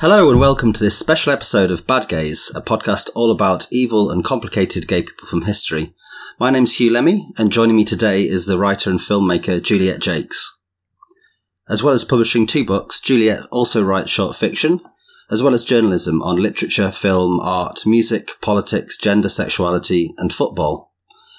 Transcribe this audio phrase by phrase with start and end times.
[0.00, 4.10] Hello and welcome to this special episode of Bad Gays, a podcast all about evil
[4.10, 5.92] and complicated gay people from history.
[6.38, 10.32] My name's Huw Lemmey, and joining me today is the writer and filmmaker Juliet Jacques.
[11.68, 14.80] As well as publishing two books, Juliet also writes short fiction,
[15.30, 20.94] as well as journalism on literature, film, art, music, politics, gender, sexuality, and football.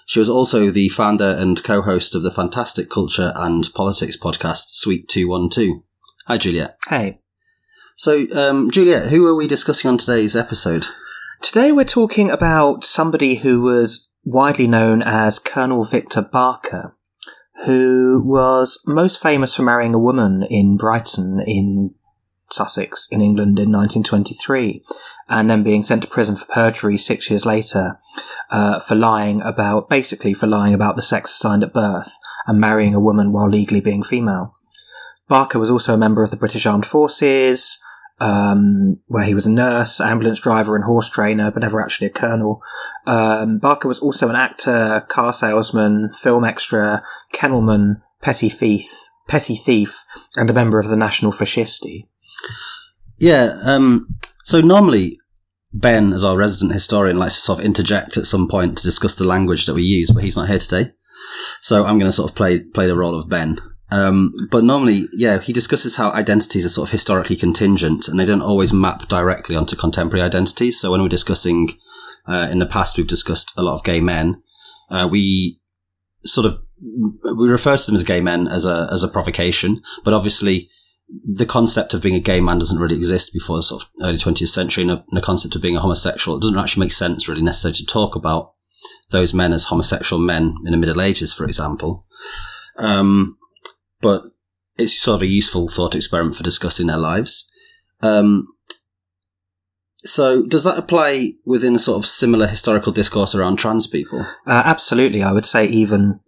[0.06, 5.08] She was also the founder and co-host of the fantastic culture and politics podcast Suite
[5.08, 5.82] 212.
[6.28, 6.78] Hi, Juliet.
[6.88, 7.21] Hey.
[8.02, 10.88] So, um, Juliet, who are we discussing on today's episode?
[11.40, 16.96] Today we're talking about somebody who was widely known as Colonel Victor Barker,
[17.68, 21.94] who was most famous for marrying a woman in Brighton in
[22.52, 24.84] Sussex in England in 1923,
[25.30, 28.00] and then being sent to prison for perjury six years later
[28.50, 32.96] uh, for lying about, basically for lying about the sex assigned at birth and marrying
[32.96, 34.56] a woman while legally being female.
[35.28, 37.80] Barker was also a member of the British Armed Forces,
[38.22, 42.12] um, where he was a nurse, ambulance driver, and horse trainer, but never actually a
[42.12, 42.62] colonel.
[43.08, 50.04] Um, Barker was also an actor, car salesman, film extra, kennelman, petty thief, petty thief,
[50.38, 52.08] and a member of the National Fascisti.
[53.18, 55.20] Yeah, um, so normally
[55.74, 59.16] Ben, as our resident historian, likes to sort of interject at some point to discuss
[59.16, 60.92] the language that we use, but he's not here today.
[61.62, 63.58] So I'm going to sort of play play the role of Ben.
[63.92, 68.26] Um, but normally, yeah, he discusses how identities are sort of historically contingent and they
[68.26, 70.80] don't always map directly onto contemporary identities.
[70.80, 71.78] So when we're discussing,
[72.26, 74.42] uh, in the past, we've discussed a lot of gay men.
[74.90, 75.60] Uh, we
[76.24, 76.62] sort of,
[77.38, 80.70] we refer to them as gay men as a, as a provocation, but obviously
[81.26, 84.18] the concept of being a gay man doesn't really exist before the sort of early
[84.18, 86.38] 20th century and, the concept of being a homosexual.
[86.38, 88.54] It doesn't actually make sense really necessarily to talk about
[89.10, 92.06] those men as homosexual men in the Middle Ages, for example.
[92.78, 93.38] Um,
[94.02, 94.24] but
[94.78, 97.50] it's sort of a useful thought experiment for discussing their lives.
[98.02, 98.48] Um,
[100.04, 104.22] so, does that apply within a sort of similar historical discourse around trans people?
[104.48, 106.20] Uh, absolutely, I would say even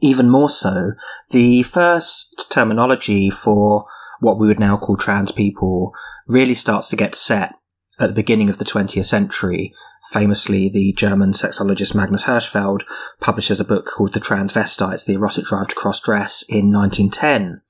[0.00, 0.92] even more so.
[1.30, 3.86] The first terminology for
[4.20, 5.92] what we would now call trans people
[6.28, 7.54] really starts to get set
[7.98, 9.74] at the beginning of the 20th century
[10.10, 12.82] famously, the German sexologist Magnus Hirschfeld
[13.20, 17.62] publishes a book called The Transvestites, The Erotic Drive to Cross Dress in 1910.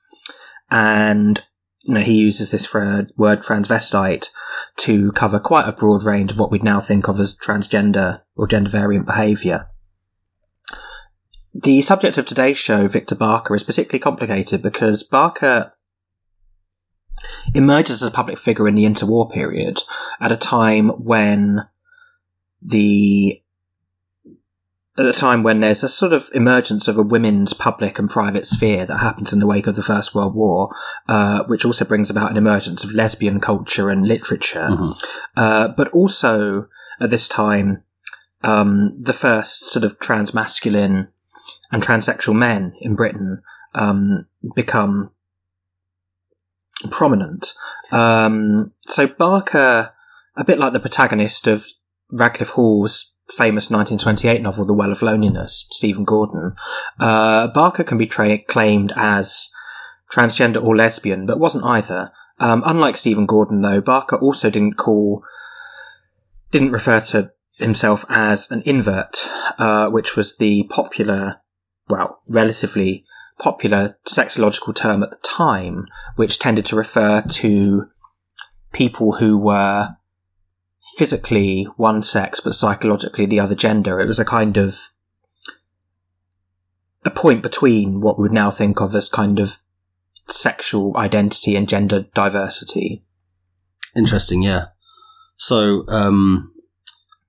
[0.70, 1.42] And,
[1.82, 4.28] you know, he uses this for uh, word transvestite
[4.78, 8.46] to cover quite a broad range of what we'd now think of as transgender or
[8.46, 9.68] gender variant behaviour.
[11.52, 15.72] The subject of today's show, Victor Barker, is particularly complicated because Barker
[17.54, 19.80] emerges as a public figure in the interwar period
[20.20, 21.66] at a time when
[22.62, 23.42] the
[24.98, 28.44] at a time when there's a sort of emergence of a women's public and private
[28.44, 30.74] sphere that happens in the wake of the First World War,
[31.08, 34.68] uh, which also brings about an emergence of lesbian culture and literature.
[34.70, 34.90] Mm-hmm.
[35.36, 36.68] Uh, but also
[37.00, 37.82] at this time,
[38.42, 41.08] um, the first sort of trans masculine
[41.72, 43.42] and transsexual men in Britain
[43.74, 45.12] um, become
[46.90, 47.54] prominent.
[47.90, 49.92] Um, so Barker,
[50.36, 51.66] a bit like the protagonist of
[52.12, 56.54] Radclyffe Hall's famous 1928 novel, The Well of Loneliness, Stephen Gordon,
[56.98, 59.50] uh, Barker can be tra- claimed as
[60.12, 62.10] transgender or lesbian, but wasn't either.
[62.38, 65.22] Um, unlike Stephen Gordon, though, Barker also didn't call,
[66.50, 69.28] didn't refer to himself as an invert,
[69.58, 71.40] uh, which was the popular,
[71.88, 73.04] well, relatively
[73.38, 77.86] popular sexological term at the time, which tended to refer to
[78.72, 79.96] people who were
[80.96, 84.00] physically one sex but psychologically the other gender.
[84.00, 84.78] It was a kind of
[87.04, 89.58] a point between what we would now think of as kind of
[90.28, 93.04] sexual identity and gender diversity.
[93.96, 94.66] Interesting, yeah.
[95.36, 96.52] So, um,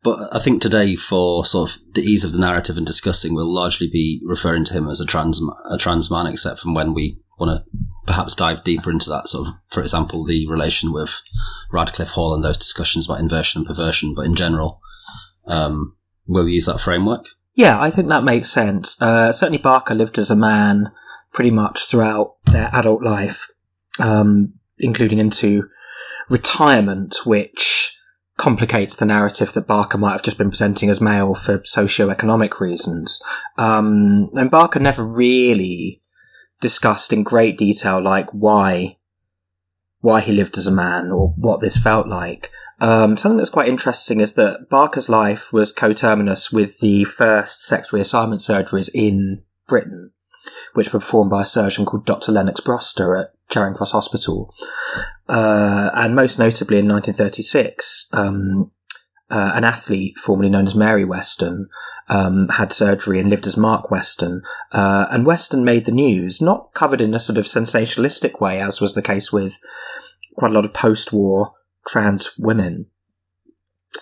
[0.04, 3.54] but I think today, for sort of the ease of the narrative and discussing, we'll
[3.54, 7.20] largely be referring to him as a trans a trans man, except from when we
[7.40, 7.80] want to
[8.12, 11.22] perhaps dive deeper into that sort of, for example, the relation with
[11.72, 14.14] Radclyffe Hall and those discussions about inversion and perversion.
[14.14, 14.82] But in general,
[15.48, 15.96] um,
[16.28, 17.26] we'll use that framework.
[17.54, 19.02] Yeah, I think that makes sense.
[19.02, 20.92] Uh, certainly, Barker lived as a man
[21.32, 23.48] pretty much throughout their adult life,
[23.98, 25.70] um, including into
[26.28, 27.98] retirement, which
[28.36, 33.22] complicates the narrative that Barker might have just been presenting as male for socio-economic reasons.
[33.58, 36.01] Um, and Barker never really
[36.62, 38.98] discussed in great detail, like why
[40.00, 42.50] why he lived as a man or what this felt like.
[42.80, 47.92] Um, something that's quite interesting is that Barker's life was coterminous with the first sex
[47.92, 50.12] reassignment surgeries in Britain,
[50.74, 52.32] which were performed by a surgeon called Dr.
[52.32, 54.52] Lennox Broster at Charing Cross Hospital.
[55.30, 58.72] uh, and most notably in 1936, um,
[59.30, 61.70] uh, an athlete formerly known as Mary Weston
[62.12, 64.44] um, had surgery and lived as Mark Weston.
[64.72, 68.82] Uh, and Weston made the news, not covered in a sort of sensationalistic way, as
[68.82, 69.60] was the case with
[70.36, 71.54] quite a lot of post-war
[71.88, 72.88] trans women.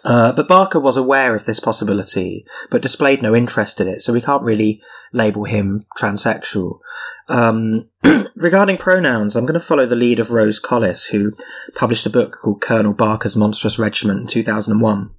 [0.03, 4.13] Uh, but Barker was aware of this possibility, but displayed no interest in it, so
[4.13, 4.81] we can't really
[5.13, 6.79] label him transsexual.
[7.27, 7.89] Um,
[8.35, 11.33] regarding pronouns, I'm going to follow the lead of Rose Collis, who
[11.75, 15.11] published a book called Colonel Barker's Monstrous Regiment in 2001.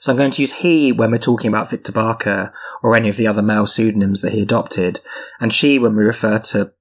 [0.00, 3.16] So I'm going to use he when we're talking about Victor Barker or any of
[3.16, 5.00] the other male pseudonyms that he adopted,
[5.40, 6.72] and she when we refer to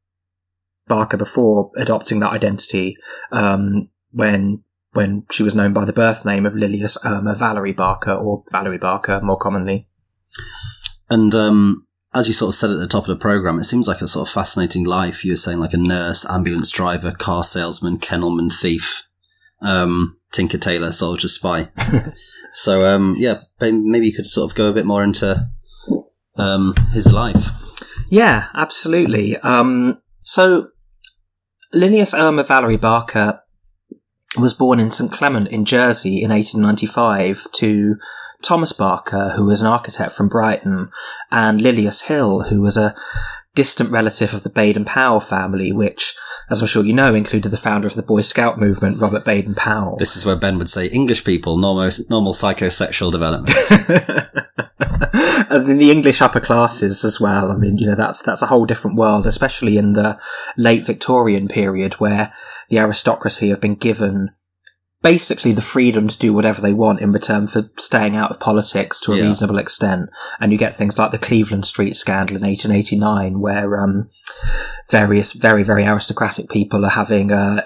[0.87, 2.97] Barker before adopting that identity
[3.31, 8.13] um, when when she was known by the birth name of Lilias Irma Valerie Barker
[8.13, 9.87] or Valerie Barker more commonly.
[11.09, 13.87] And um, as you sort of said at the top of the program, it seems
[13.87, 15.25] like a sort of fascinating life.
[15.25, 19.07] You were saying like a nurse, ambulance driver, car salesman, kennelman, thief,
[19.61, 21.69] um, Tinker Tailor, soldier, spy.
[22.53, 25.49] so um, yeah, maybe you could sort of go a bit more into
[26.37, 27.49] um, his life.
[28.09, 29.37] Yeah, absolutely.
[29.37, 30.69] Um, so
[31.73, 33.41] Lilias Irma Valerie Barker
[34.37, 37.95] was born in St Clement in Jersey in 1895 to
[38.43, 40.89] Thomas Barker, who was an architect from Brighton,
[41.31, 42.95] and Lilias Hill, who was a
[43.55, 46.15] distant relative of the Baden Powell family, which,
[46.49, 49.55] as I'm sure you know, included the founder of the Boy Scout movement, Robert Baden
[49.55, 49.97] Powell.
[49.97, 53.55] This is where Ben would say English people, normal, normal psychosexual development.
[55.51, 57.51] and in the English upper classes as well.
[57.51, 60.19] I mean, you know, that's, that's a whole different world, especially in the
[60.57, 62.33] late Victorian period where
[62.69, 64.31] the aristocracy have been given
[65.03, 68.99] basically the freedom to do whatever they want in return for staying out of politics
[69.01, 69.27] to a yeah.
[69.27, 70.09] reasonable extent.
[70.39, 74.07] And you get things like the Cleveland Street scandal in 1889, where um,
[74.89, 77.65] various very, very aristocratic people are having uh,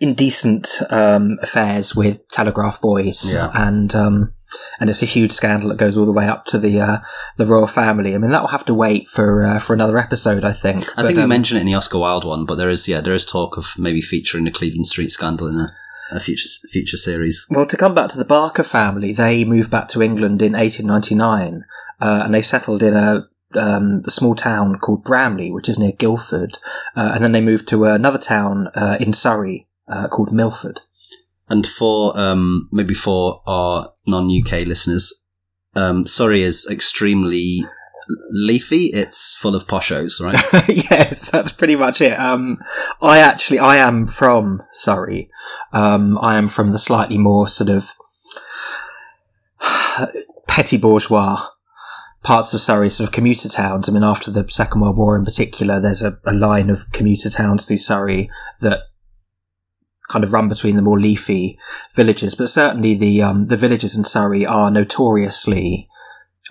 [0.00, 3.50] indecent um, affairs with telegraph boys, yeah.
[3.54, 4.32] and um,
[4.80, 6.98] and it's a huge scandal that goes all the way up to the uh,
[7.36, 8.14] the royal family.
[8.14, 10.82] I mean, that will have to wait for uh, for another episode, I think.
[10.90, 12.88] I but, think we um, mentioned it in the Oscar Wilde one, but there is
[12.88, 15.72] yeah, there is talk of maybe featuring the Cleveland Street scandal in a
[16.10, 17.46] a future future series.
[17.50, 21.64] Well, to come back to the Barker family, they moved back to England in 1899,
[22.00, 25.92] uh, and they settled in a, um, a, small town called Bramley, which is near
[25.92, 26.58] Guildford,
[26.96, 30.80] uh, and then they moved to another town uh, in Surrey uh, called Milford.
[31.48, 35.24] And for um, maybe for our non UK listeners,
[35.74, 37.64] um, Surrey is extremely
[38.30, 38.86] leafy.
[38.86, 40.68] It's full of poshos, right?
[40.90, 42.18] yes, that's pretty much it.
[42.18, 42.58] Um,
[43.00, 45.30] I actually, I am from Surrey.
[45.72, 47.92] Um, I am from the slightly more sort of
[50.46, 51.46] petty bourgeois
[52.22, 53.88] parts of Surrey, sort of commuter towns.
[53.88, 57.30] I mean, after the Second World War in particular, there's a, a line of commuter
[57.30, 58.30] towns through Surrey
[58.60, 58.80] that
[60.08, 61.58] kind of run between the more leafy
[61.94, 65.88] villages, but certainly the um, the villages in Surrey are notoriously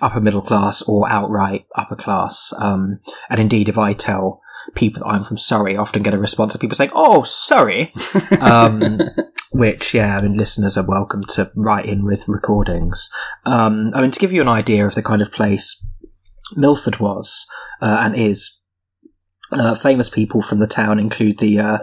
[0.00, 2.52] upper middle class or outright upper class.
[2.58, 3.00] Um,
[3.30, 4.40] and indeed, if I tell
[4.74, 7.92] people that I'm from Surrey, I often get a response of people saying, "Oh, Surrey,"
[8.40, 9.00] um,
[9.52, 13.10] which yeah, I mean, listeners are welcome to write in with recordings.
[13.44, 15.84] Um, I mean, to give you an idea of the kind of place
[16.56, 17.46] Milford was
[17.80, 18.54] uh, and is.
[19.50, 21.78] Uh, famous people from the town include the uh,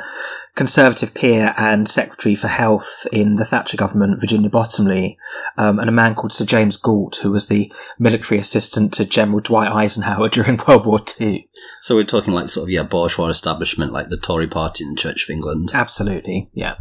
[0.56, 5.18] Conservative peer and Secretary for Health in the Thatcher government, Virginia Bottomley,
[5.58, 9.42] um, and a man called Sir James Gault, who was the military assistant to General
[9.42, 11.50] Dwight Eisenhower during World War II.
[11.82, 15.02] So we're talking like sort of, yeah, bourgeois establishment like the Tory party and the
[15.02, 15.72] Church of England.
[15.74, 16.76] Absolutely, yeah.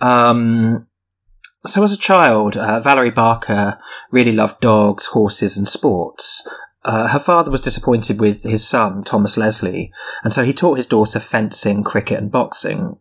[0.00, 0.88] Um,
[1.64, 3.78] so as a child, uh, Valerie Barker
[4.10, 6.48] really loved dogs, horses, and sports.
[6.84, 9.92] Uh, her father was disappointed with his son, Thomas Leslie,
[10.22, 12.96] and so he taught his daughter fencing, cricket, and boxing.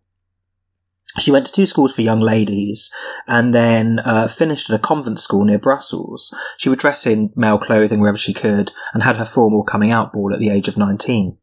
[1.20, 2.94] She went to two schools for young ladies
[3.28, 6.36] and then uh, finished at a convent school near Brussels.
[6.58, 10.14] She would dress in male clothing wherever she could and had her formal coming out
[10.14, 11.38] ball at the age of 19.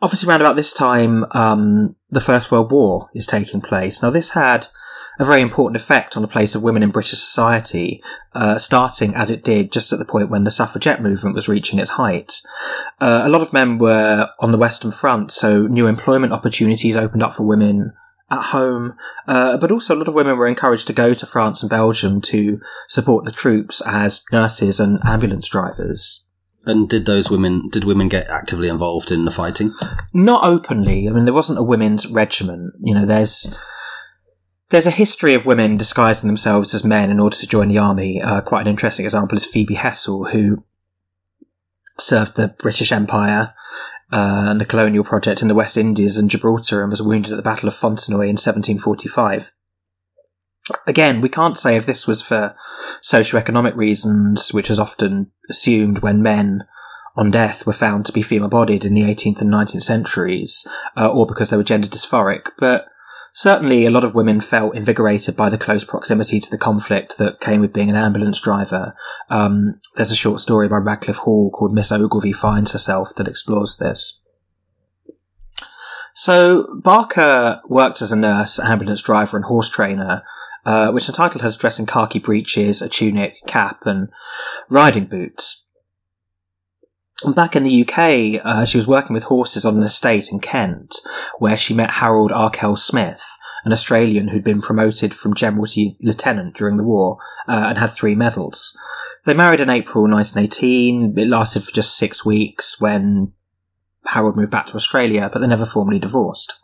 [0.00, 4.02] Obviously, around about this time, um, the First World War is taking place.
[4.02, 4.68] Now, this had
[5.18, 8.02] a very important effect on the place of women in British society,
[8.34, 11.78] uh, starting as it did just at the point when the suffragette movement was reaching
[11.78, 12.40] its height.
[13.00, 17.22] Uh, a lot of men were on the Western Front, so new employment opportunities opened
[17.22, 17.92] up for women
[18.30, 18.94] at home,
[19.28, 22.20] uh, but also a lot of women were encouraged to go to France and Belgium
[22.20, 22.58] to
[22.88, 26.26] support the troops as nurses and ambulance drivers.
[26.64, 29.72] And did those women, did women get actively involved in the fighting?
[30.12, 31.06] Not openly.
[31.08, 32.74] I mean, there wasn't a women's regiment.
[32.82, 33.56] You know, there's,
[34.70, 38.20] there's a history of women disguising themselves as men in order to join the army.
[38.20, 40.64] Uh, quite an interesting example is Phoebe Hessel, who
[41.98, 43.54] served the British Empire
[44.12, 47.36] uh, and the colonial project in the West Indies and Gibraltar and was wounded at
[47.36, 49.52] the Battle of Fontenoy in 1745.
[50.86, 52.56] Again, we can't say if this was for
[53.00, 56.64] socio-economic reasons, which is often assumed when men
[57.14, 61.24] on death were found to be female-bodied in the 18th and 19th centuries, uh, or
[61.24, 62.86] because they were gender dysphoric, but
[63.36, 67.38] certainly a lot of women felt invigorated by the close proximity to the conflict that
[67.38, 68.96] came with being an ambulance driver.
[69.28, 73.76] Um, there's a short story by Radclyffe Hall called Miss Ogilvy Finds Herself that explores
[73.76, 74.22] this.
[76.14, 80.22] So Barker worked as a nurse, ambulance driver, and horse trainer
[80.66, 84.08] uh, which entitled her to dress in khaki breeches, a tunic, cap, and
[84.68, 85.65] riding boots.
[87.24, 90.96] Back in the UK, uh, she was working with horses on an estate in Kent,
[91.38, 93.24] where she met Harold Arkell Smith,
[93.64, 97.16] an Australian who'd been promoted from general to lieutenant during the war
[97.48, 98.78] uh, and had three medals.
[99.24, 101.18] They married in April 1918.
[101.18, 103.32] It lasted for just six weeks when
[104.04, 106.54] Harold moved back to Australia, but they never formally divorced.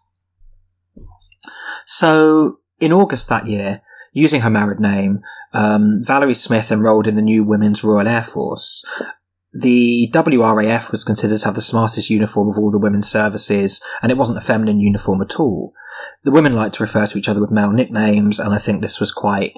[1.86, 3.80] So, in August that year,
[4.12, 5.22] using her married name,
[5.54, 8.84] um, Valerie Smith enrolled in the new Women's Royal Air Force.
[9.54, 14.10] The WRAF was considered to have the smartest uniform of all the women's services, and
[14.10, 15.74] it wasn't a feminine uniform at all.
[16.24, 18.98] The women liked to refer to each other with male nicknames, and I think this
[18.98, 19.54] was quite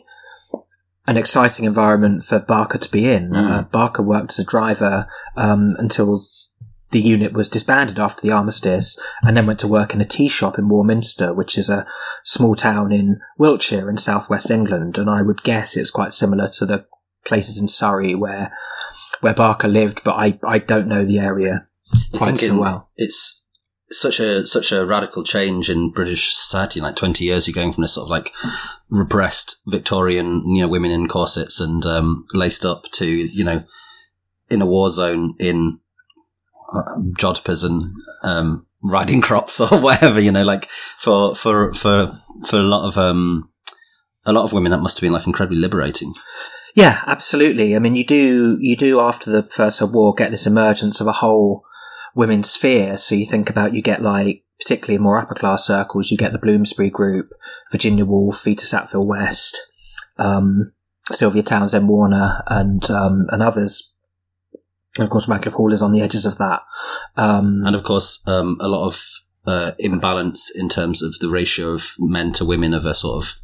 [1.07, 3.31] an exciting environment for Barker to be in.
[3.31, 3.51] Mm.
[3.51, 6.27] Uh, Barker worked as a driver um, until
[6.91, 10.29] the unit was disbanded after the armistice and then went to work in a tea
[10.29, 11.87] shop in Warminster, which is a
[12.23, 14.97] small town in Wiltshire in southwest England.
[14.97, 16.87] And I would guess it's quite similar to the
[17.27, 18.53] places in Surrey where
[19.25, 21.67] where Barker lived, but I, I don't know the area
[22.13, 22.91] quite so well.
[22.99, 23.43] It's
[23.91, 26.79] such a such a radical change in British society.
[26.79, 28.33] Like twenty years, you're going from this sort of like
[28.91, 33.65] repressed Victorian, you know, women in corsets and um, laced up to you know
[34.51, 35.81] in a war zone in
[36.75, 37.83] uh, jodhpurs and
[38.25, 40.21] um, riding crops or whatever.
[40.21, 43.49] You know, like for for for for a lot of um,
[44.27, 46.13] a lot of women, that must have been like incredibly liberating.
[46.75, 47.77] Yeah, absolutely.
[47.77, 51.07] I mean, you do you do after the First World War get this emergence of
[51.07, 51.65] a whole
[52.15, 52.97] women's sphere.
[52.97, 56.33] So you think about you get like particularly in more upper class circles, you get
[56.33, 57.31] the Bloomsbury Group,
[57.71, 59.59] Virginia Woolf, Vita Sackville West,
[60.19, 60.73] um,
[61.11, 63.95] Sylvia Townsend Warner, and um, and others
[64.97, 66.61] and of course, Radclyffe Hall is on the edges of that.
[67.17, 69.03] Um, and of course, um, a lot of
[69.47, 73.35] uh, imbalance in terms of the ratio of men to women of a sort of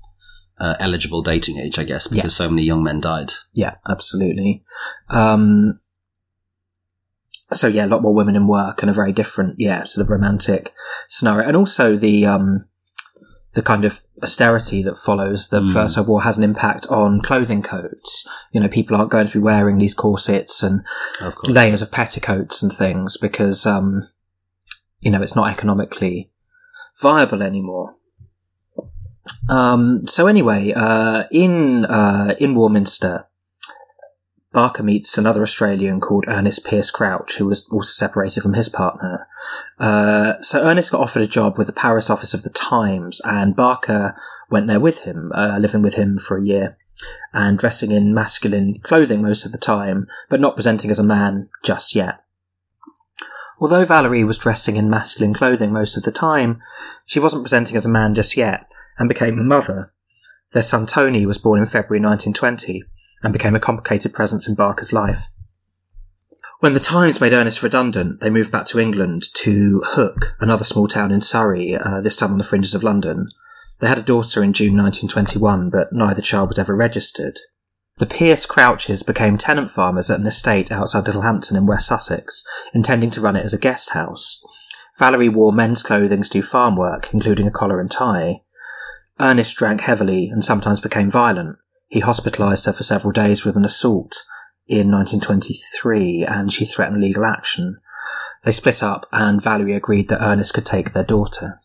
[0.60, 2.44] uh, eligible dating age, I guess, because yeah.
[2.44, 3.32] so many young men died.
[3.54, 4.62] Yeah, absolutely.
[5.08, 5.80] Um,
[7.52, 10.10] so yeah, a lot more women in work and a very different, yeah, sort of
[10.10, 10.72] romantic
[11.08, 12.68] scenario, and also the um,
[13.54, 15.72] the kind of austerity that follows the mm.
[15.72, 18.28] First World War has an impact on clothing codes.
[18.52, 20.84] You know, people aren't going to be wearing these corsets and
[21.20, 24.08] of layers of petticoats and things because, um,
[25.00, 26.30] you know, it's not economically
[27.00, 27.96] viable anymore.
[29.48, 33.26] Um, so anyway, uh, in, uh, in Warminster,
[34.52, 39.28] Barker meets another Australian called Ernest Pierce Crouch, who was also separated from his partner.
[39.78, 43.54] Uh, so Ernest got offered a job with the Paris office of the Times, and
[43.54, 44.16] Barker
[44.50, 46.76] went there with him, uh, living with him for a year,
[47.32, 51.48] and dressing in masculine clothing most of the time, but not presenting as a man
[51.62, 52.24] just yet.
[53.60, 56.60] Although Valerie was dressing in masculine clothing most of the time,
[57.06, 58.66] she wasn't presenting as a man just yet,
[59.00, 59.92] and became a mother.
[60.52, 62.84] Their son Tony was born in February 1920
[63.22, 65.22] and became a complicated presence in Barker's life.
[66.60, 70.86] When the Times made Ernest redundant, they moved back to England to Hook, another small
[70.86, 73.28] town in Surrey, uh, this time on the fringes of London.
[73.78, 77.38] They had a daughter in June 1921, but neither child was ever registered.
[77.96, 83.10] The Pierce Crouches became tenant farmers at an estate outside Littlehampton in West Sussex, intending
[83.12, 84.44] to run it as a guest house.
[84.98, 88.42] Valerie wore men's clothing to do farm work, including a collar and tie.
[89.20, 91.58] Ernest drank heavily and sometimes became violent.
[91.88, 94.24] He hospitalised her for several days with an assault
[94.66, 97.80] in 1923 and she threatened legal action.
[98.44, 101.60] They split up and Valerie agreed that Ernest could take their daughter.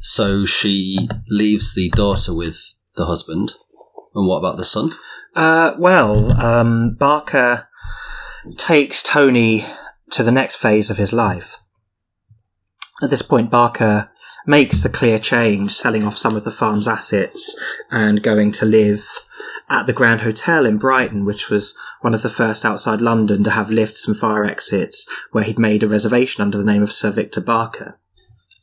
[0.00, 3.52] So she leaves the daughter with the husband.
[4.14, 4.90] And what about the son?
[5.34, 7.68] Uh, well, um, Barker
[8.56, 9.64] takes Tony
[10.10, 11.58] to the next phase of his life.
[13.02, 14.10] At this point, Barker
[14.46, 17.58] makes the clear change, selling off some of the farm's assets
[17.90, 19.06] and going to live
[19.68, 23.50] at the Grand Hotel in Brighton, which was one of the first outside London to
[23.50, 27.10] have lifts and fire exits, where he'd made a reservation under the name of Sir
[27.10, 27.98] Victor Barker.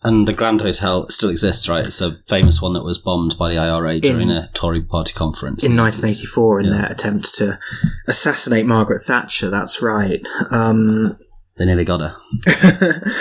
[0.03, 1.85] And the Grand Hotel still exists, right?
[1.85, 5.13] It's a famous one that was bombed by the IRA during in, a Tory party
[5.13, 5.63] conference.
[5.63, 6.71] In 1984, in yeah.
[6.71, 7.59] their attempt to
[8.07, 10.25] assassinate Margaret Thatcher, that's right.
[10.50, 11.17] Um,
[11.61, 12.17] They nearly got her.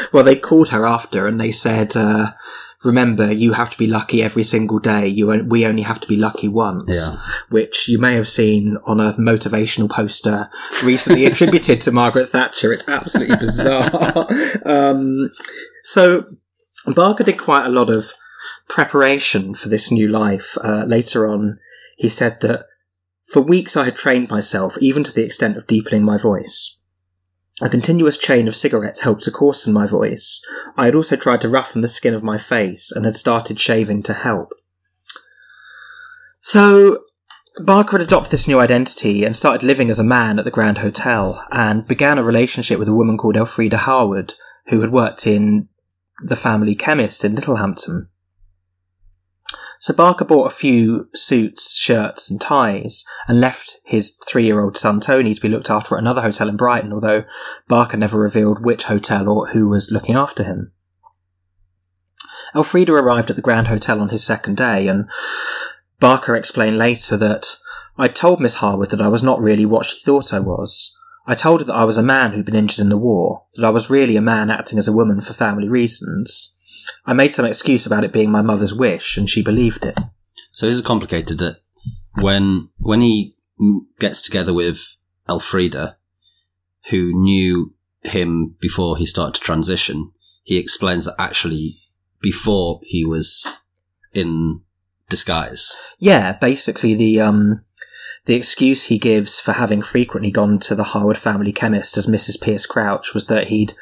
[0.14, 2.32] well, they called her after and they said, uh,
[2.82, 5.06] remember, you have to be lucky every single day.
[5.06, 6.96] You we only have to be lucky once.
[6.96, 7.16] Yeah.
[7.50, 10.48] Which you may have seen on a motivational poster
[10.82, 12.72] recently attributed to Margaret Thatcher.
[12.72, 14.26] It's absolutely bizarre.
[14.64, 15.30] um,
[15.82, 16.24] so
[16.86, 18.06] Barker did quite a lot of
[18.70, 20.56] preparation for this new life.
[20.64, 21.58] Uh, later on,
[21.98, 22.64] he said that
[23.26, 26.79] for weeks I had trained myself, even to the extent of deepening my voice.
[27.62, 30.44] A continuous chain of cigarettes helped to coarsen my voice.
[30.76, 34.02] I had also tried to roughen the skin of my face and had started shaving
[34.04, 34.52] to help.
[36.40, 37.04] So,
[37.58, 40.78] Barker had adopted this new identity and started living as a man at the Grand
[40.78, 44.34] Hotel and began a relationship with a woman called Elfrida Harwood,
[44.68, 45.68] who had worked in
[46.22, 48.08] the family chemist in Littlehampton.
[49.80, 54.76] So Barker bought a few suits, shirts, and ties and left his three year old
[54.76, 57.24] son Tony to be looked after at another hotel in Brighton, although
[57.66, 60.72] Barker never revealed which hotel or who was looking after him.
[62.54, 65.08] Elfrida arrived at the Grand Hotel on his second day, and
[65.98, 67.56] Barker explained later that
[67.96, 70.94] I told Miss Harwood that I was not really what she thought I was.
[71.26, 73.64] I told her that I was a man who'd been injured in the war, that
[73.64, 76.58] I was really a man acting as a woman for family reasons.
[77.06, 79.98] I made some excuse about it being my mother's wish, and she believed it.
[80.52, 81.38] So this is complicated.
[81.38, 81.60] That
[82.14, 83.34] when when he
[83.98, 84.96] gets together with
[85.28, 85.96] Elfrida,
[86.90, 91.74] who knew him before he started to transition, he explains that actually
[92.20, 93.46] before he was
[94.12, 94.62] in
[95.08, 95.76] disguise.
[95.98, 97.64] Yeah, basically the um
[98.26, 102.40] the excuse he gives for having frequently gone to the Harwood family chemist as Mrs.
[102.40, 103.74] Pierce Crouch was that he'd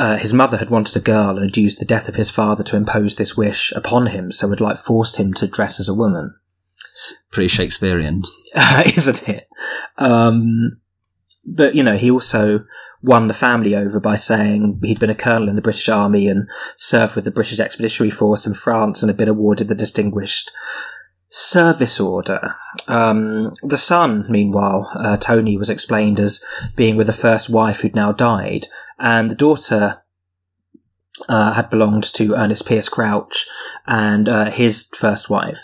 [0.00, 2.64] uh, his mother had wanted a girl and had used the death of his father
[2.64, 5.94] to impose this wish upon him, so had like forced him to dress as a
[5.94, 6.34] woman,
[6.90, 8.22] It's pretty Shakespearean.
[8.86, 9.46] isn't it?
[9.98, 10.80] Um,
[11.44, 12.64] but you know, he also
[13.02, 16.48] won the family over by saying he'd been a colonel in the British Army and
[16.78, 20.50] served with the British Expeditionary Force in France and had been awarded the Distinguished
[21.28, 22.56] Service Order.
[22.88, 26.42] Um, the son, meanwhile, uh, Tony, was explained as
[26.74, 28.66] being with the first wife who'd now died,
[29.00, 30.02] and the daughter
[31.28, 33.46] uh, had belonged to Ernest Pierce Crouch
[33.86, 35.62] and uh, his first wife.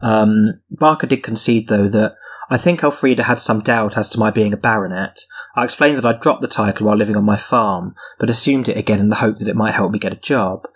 [0.00, 2.16] Um, Barker did concede, though, that
[2.50, 5.20] I think Elfrida had some doubt as to my being a baronet.
[5.54, 8.76] I explained that I'd dropped the title while living on my farm, but assumed it
[8.76, 10.66] again in the hope that it might help me get a job.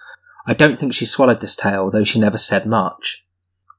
[0.46, 3.24] I don't think she swallowed this tale, though she never said much.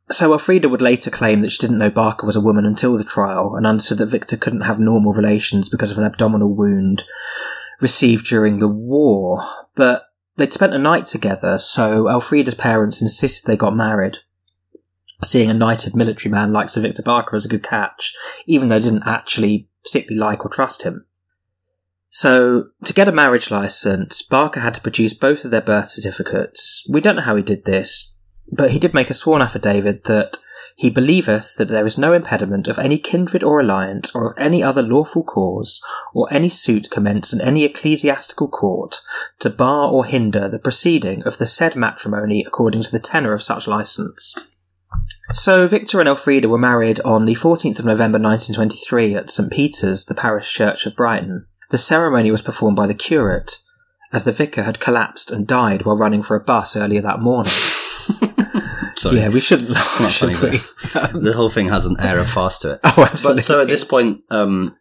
[0.09, 3.03] So Elfrida would later claim that she didn't know Barker was a woman until the
[3.03, 7.03] trial, and understood that Victor couldn't have normal relations because of an abdominal wound
[7.79, 9.43] received during the war.
[9.75, 10.03] But
[10.37, 14.19] they'd spent a night together, so Elfrida's parents insisted they got married.
[15.21, 18.13] Seeing a knighted military man like Sir Victor Barker as a good catch,
[18.45, 21.05] even though they didn't actually particularly like or trust him.
[22.09, 26.87] So, to get a marriage license, Barker had to produce both of their birth certificates.
[26.91, 28.15] We don't know how he did this,
[28.51, 30.37] but he did make a sworn affidavit that
[30.75, 34.63] he believeth that there is no impediment of any kindred or alliance, or of any
[34.63, 35.83] other lawful cause,
[36.13, 38.99] or any suit commenced in any ecclesiastical court,
[39.39, 43.43] to bar or hinder the proceeding of the said matrimony according to the tenor of
[43.43, 44.35] such license.
[45.31, 50.05] So Victor and Elfrida were married on the 14th of November 1923 at St Peter's,
[50.05, 51.47] the parish church of Brighton.
[51.69, 53.63] The ceremony was performed by the curate,
[54.11, 57.53] as the vicar had collapsed and died while running for a bus earlier that morning.
[58.95, 59.17] Sorry.
[59.17, 60.57] Yeah, we shouldn't laugh, It's not should funny,
[61.23, 62.79] the whole thing has an air of farce to it.
[62.85, 63.37] Oh, absolutely.
[63.39, 64.75] But so at this point, um,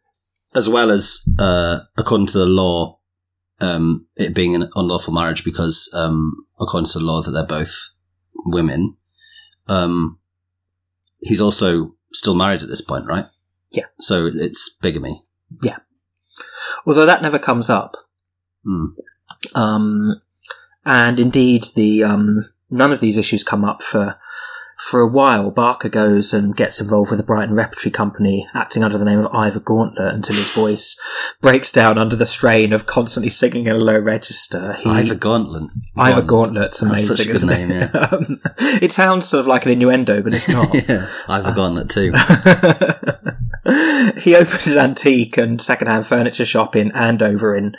[0.55, 2.98] as well as uh, according to the law,
[3.61, 7.90] um, it being an unlawful marriage because um, according to the law that they're both
[8.44, 8.96] women,
[9.68, 10.18] um,
[11.20, 13.25] he's also still married at this point, right?
[13.70, 13.87] Yeah.
[14.01, 15.25] So it's bigamy.
[15.62, 15.79] Yeah.
[16.87, 17.96] Although that never comes up.
[18.64, 18.87] Hmm.
[19.55, 20.20] Um,
[20.85, 24.18] and indeed, the um, none of these issues come up for
[24.82, 25.50] for a while.
[25.50, 29.32] Barker goes and gets involved with the Brighton Repertory Company, acting under the name of
[29.32, 31.00] Ivor Gauntlet, until his voice
[31.40, 34.72] breaks down under the strain of constantly singing in a low register.
[34.74, 35.70] He, Ivor Gauntlet.
[35.96, 36.32] Ivor Gauntlet.
[36.32, 37.90] Gauntlet's amazing, such a good isn't name, it?
[38.12, 38.40] Um,
[38.82, 40.68] it sounds sort of like an innuendo, but it's not.
[40.88, 42.12] yeah, Ivor Gauntlet too.
[44.20, 47.76] he opened an antique and second-hand furniture shop in Andover in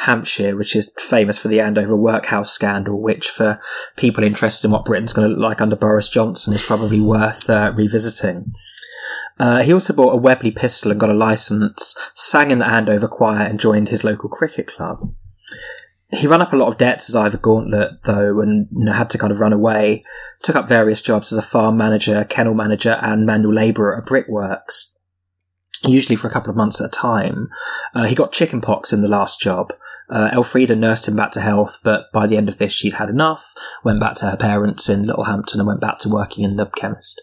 [0.00, 3.60] Hampshire, which is famous for the Andover workhouse scandal, which for
[3.96, 7.48] people interested in what Britain's going to look like under Boris Johnson is probably worth
[7.48, 8.52] uh, revisiting.
[9.38, 13.08] Uh, he also bought a Webley pistol and got a license, sang in the Andover
[13.08, 14.98] choir, and joined his local cricket club.
[16.12, 19.10] He ran up a lot of debts as Ivor Gauntlet, though, and you know, had
[19.10, 20.04] to kind of run away.
[20.42, 24.95] Took up various jobs as a farm manager, kennel manager, and manual labourer at brickworks.
[25.84, 27.48] Usually for a couple of months at a time.
[27.94, 29.72] Uh, he got chickenpox in the last job.
[30.08, 33.08] Uh, Elfrida nursed him back to health, but by the end of this, she'd had
[33.08, 36.66] enough, went back to her parents in Littlehampton, and went back to working in the
[36.66, 37.20] chemist.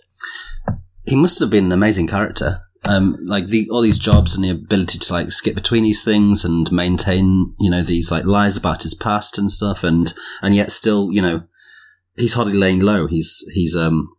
[1.06, 2.62] He must have been an amazing character.
[2.86, 6.44] Um, like the, all these jobs and the ability to like skip between these things
[6.44, 10.70] and maintain, you know, these like lies about his past and stuff, and and yet
[10.70, 11.44] still, you know,
[12.18, 13.08] he's hardly laying low.
[13.08, 14.10] He's he's um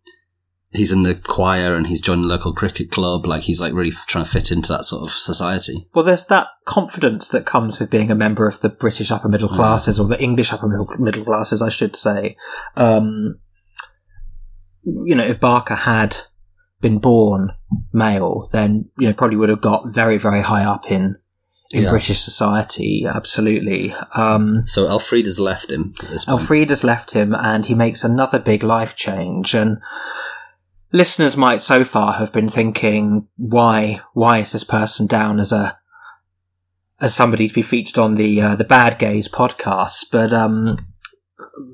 [0.74, 3.26] he's in the choir and he's joined a local cricket club.
[3.26, 5.88] Like he's like really trying to fit into that sort of society.
[5.94, 9.48] Well, there's that confidence that comes with being a member of the British upper middle
[9.48, 12.36] classes or the English upper middle, middle classes, I should say.
[12.76, 13.38] Um,
[14.82, 16.16] you know, if Barker had
[16.80, 17.50] been born
[17.92, 21.16] male, then you know probably would have got very very high up in
[21.72, 21.90] in Yeah.
[21.90, 23.06] British society.
[23.08, 23.94] Absolutely.
[24.14, 25.94] Um, So Elfrida's left him.
[26.28, 29.54] Elfrida's left him, and he makes another big life change.
[29.54, 29.78] And
[30.94, 35.78] listeners might so far have been thinking, why why is this person down as a
[37.00, 40.06] as somebody to be featured on the uh, the Bad Gays podcast?
[40.10, 40.86] But um,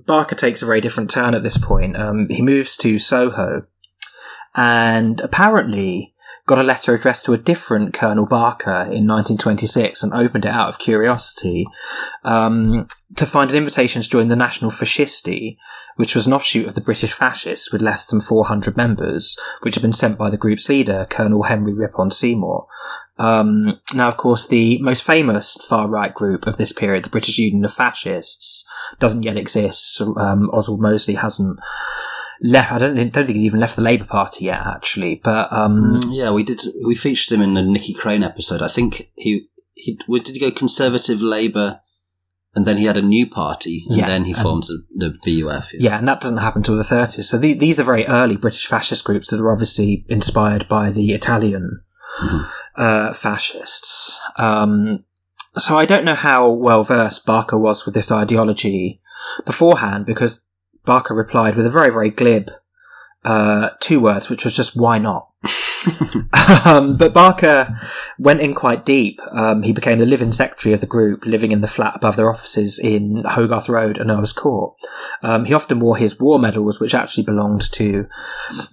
[0.06, 1.96] Barker takes a very different turn at this point.
[1.96, 3.66] Um, he moves to Soho,
[4.56, 6.09] and apparently
[6.50, 10.68] got a letter addressed to a different Colonel Barker in 1926 and opened it out
[10.68, 11.64] of curiosity
[12.24, 15.56] um, to find an invitation to join the National Fascisti,
[15.94, 19.82] which was an offshoot of the British Fascists with less than 400 members, which had
[19.82, 22.66] been sent by the group's leader, Colonel Henry Ripon Seymour.
[23.16, 27.38] Um, now, of course, the most famous far right group of this period, the British
[27.38, 30.00] Union of Fascists, doesn't yet exist.
[30.00, 31.60] Um, Oswald Mosley hasn't
[32.42, 32.72] left.
[32.72, 35.20] I don't think, don't think he's even left the Labour Party yet, actually.
[35.22, 36.60] But um, Mm, yeah, we did.
[36.84, 38.62] We featured him in the Nicky Crane episode.
[38.62, 41.80] I think he he did he go Conservative Labour,
[42.54, 45.72] and then he had a new party, and Yeah, then he formed the, the BUF.
[45.74, 47.24] Yeah, and that doesn't happen until the 30s.
[47.24, 51.12] So the, these are very early British fascist groups that are obviously inspired by the
[51.12, 51.80] Italian
[52.20, 52.50] Mhm.
[52.76, 54.20] uh, fascists.
[54.36, 55.04] Um,
[55.56, 59.00] so I don't know how well versed Barker was with this ideology
[59.46, 60.46] beforehand, because
[60.84, 62.50] Barker replied with a very, very glib
[63.24, 65.28] uh, two words, which was just "why not."
[66.64, 67.78] um, but Barker
[68.18, 69.18] went in quite deep.
[69.32, 72.30] Um, he became the living secretary of the group, living in the flat above their
[72.30, 74.74] offices in Hogarth Road and Earl's Court.
[75.22, 78.06] Um, he often wore his war medals, which actually belonged to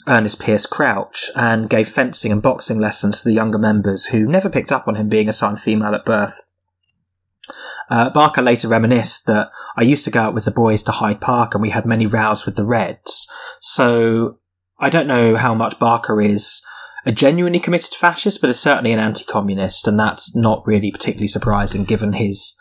[0.08, 4.50] Ernest Pierce Crouch, and gave fencing and boxing lessons to the younger members who never
[4.50, 6.42] picked up on him being assigned female at birth.
[7.90, 11.22] Uh, Barker later reminisced that I used to go out with the boys to Hyde
[11.22, 13.28] Park and we had many rows with the Reds.
[13.62, 14.40] So
[14.80, 16.62] I don't know how much Barker is
[17.06, 21.86] a genuinely committed fascist, but is certainly an anti-communist, and that's not really particularly surprising
[21.86, 22.58] given his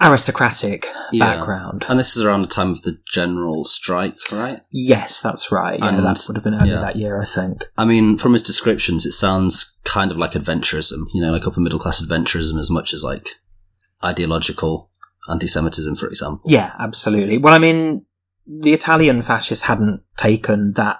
[0.00, 1.36] aristocratic Yeah.
[1.36, 1.84] background.
[1.88, 4.60] And this is around the time of the general strike, right?
[4.70, 5.78] Yes, that's right.
[5.80, 6.80] Yeah, And- that would have been early yeah.
[6.80, 7.64] that year, I think.
[7.78, 11.60] I mean, from his descriptions, it sounds kind of like adventurism, you know, like upper
[11.60, 13.36] middle class adventurism as much as like
[14.04, 14.90] ideological
[15.28, 16.42] anti Semitism, for example.
[16.46, 17.38] Yeah, absolutely.
[17.38, 18.06] Well, I mean,
[18.46, 20.98] the Italian fascists hadn't taken that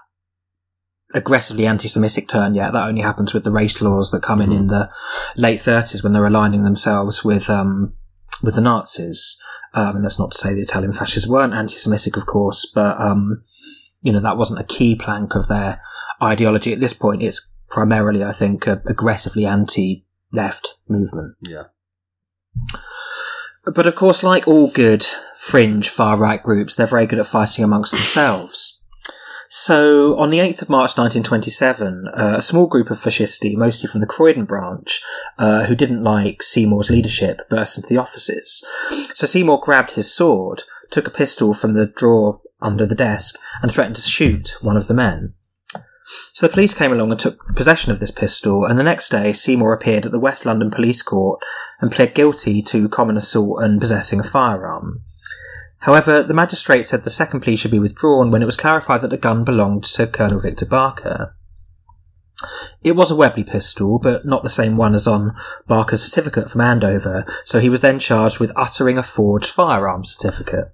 [1.15, 2.73] aggressively anti-Semitic turn yet.
[2.73, 4.91] That only happens with the race laws that come in in the
[5.37, 7.95] late 30s when they're aligning themselves with um,
[8.43, 9.41] with the Nazis.
[9.75, 13.43] Um, and that's not to say the Italian fascists weren't anti-Semitic, of course, but um,
[14.01, 15.81] you know that wasn't a key plank of their
[16.23, 17.23] ideology at this point.
[17.23, 21.37] It's primarily, I think, a aggressively anti-left movement.
[21.49, 21.65] Yeah.
[23.65, 25.05] But of course, like all good
[25.37, 28.77] fringe far right groups, they're very good at fighting amongst themselves.
[29.49, 34.01] So, on the 8th of March 1927, uh, a small group of fascisti, mostly from
[34.01, 35.03] the Croydon branch,
[35.39, 38.65] uh, who didn't like Seymour's leadership, burst into the offices.
[39.15, 43.71] So Seymour grabbed his sword, took a pistol from the drawer under the desk, and
[43.71, 45.35] threatened to shoot one of the men.
[46.33, 49.33] So the police came along and took possession of this pistol, and the next day
[49.33, 51.41] Seymour appeared at the West London Police Court
[51.81, 55.03] and pled guilty to common assault and possessing a firearm.
[55.81, 59.11] However, the magistrate said the second plea should be withdrawn when it was clarified that
[59.11, 61.37] the gun belonged to Colonel Victor Barker.
[62.83, 65.35] It was a Webley pistol, but not the same one as on
[65.67, 70.73] Barker's certificate from Andover, so he was then charged with uttering a forged firearm certificate.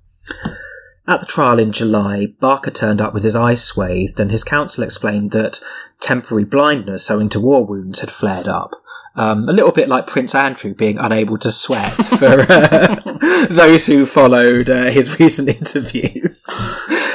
[1.06, 4.84] At the trial in July, Barker turned up with his eyes swathed, and his counsel
[4.84, 5.60] explained that
[6.00, 8.70] temporary blindness owing to war wounds had flared up.
[9.14, 14.06] Um, a little bit like Prince Andrew being unable to sweat for uh, those who
[14.06, 16.34] followed uh, his recent interview.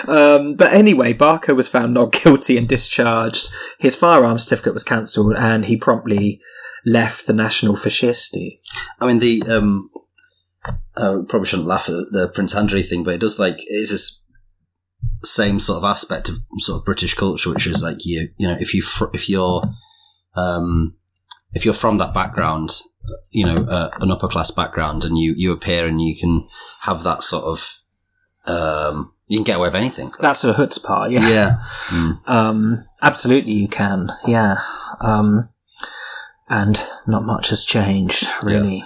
[0.07, 3.49] Um, but anyway, Barker was found not guilty and discharged.
[3.79, 6.41] His firearms certificate was cancelled, and he promptly
[6.85, 8.59] left the National Fascisti.
[9.01, 9.89] I mean, the um,
[10.97, 13.91] uh, probably shouldn't laugh at the Prince Andrew thing, but it does like it is
[13.91, 14.23] this
[15.23, 18.57] same sort of aspect of sort of British culture, which is like you, you know,
[18.59, 19.63] if you fr- if you're
[20.35, 20.95] um,
[21.53, 22.81] if you're from that background,
[23.31, 26.47] you know, uh, an upper class background, and you you appear and you can
[26.81, 27.79] have that sort of,
[28.45, 30.11] um, you can get away with anything.
[30.19, 31.29] That's a chutzpah, yeah.
[31.29, 31.63] Yeah.
[31.87, 32.27] Mm.
[32.27, 34.11] Um, absolutely, you can.
[34.25, 34.57] Yeah.
[34.99, 35.49] Um,
[36.49, 38.83] and not much has changed, really.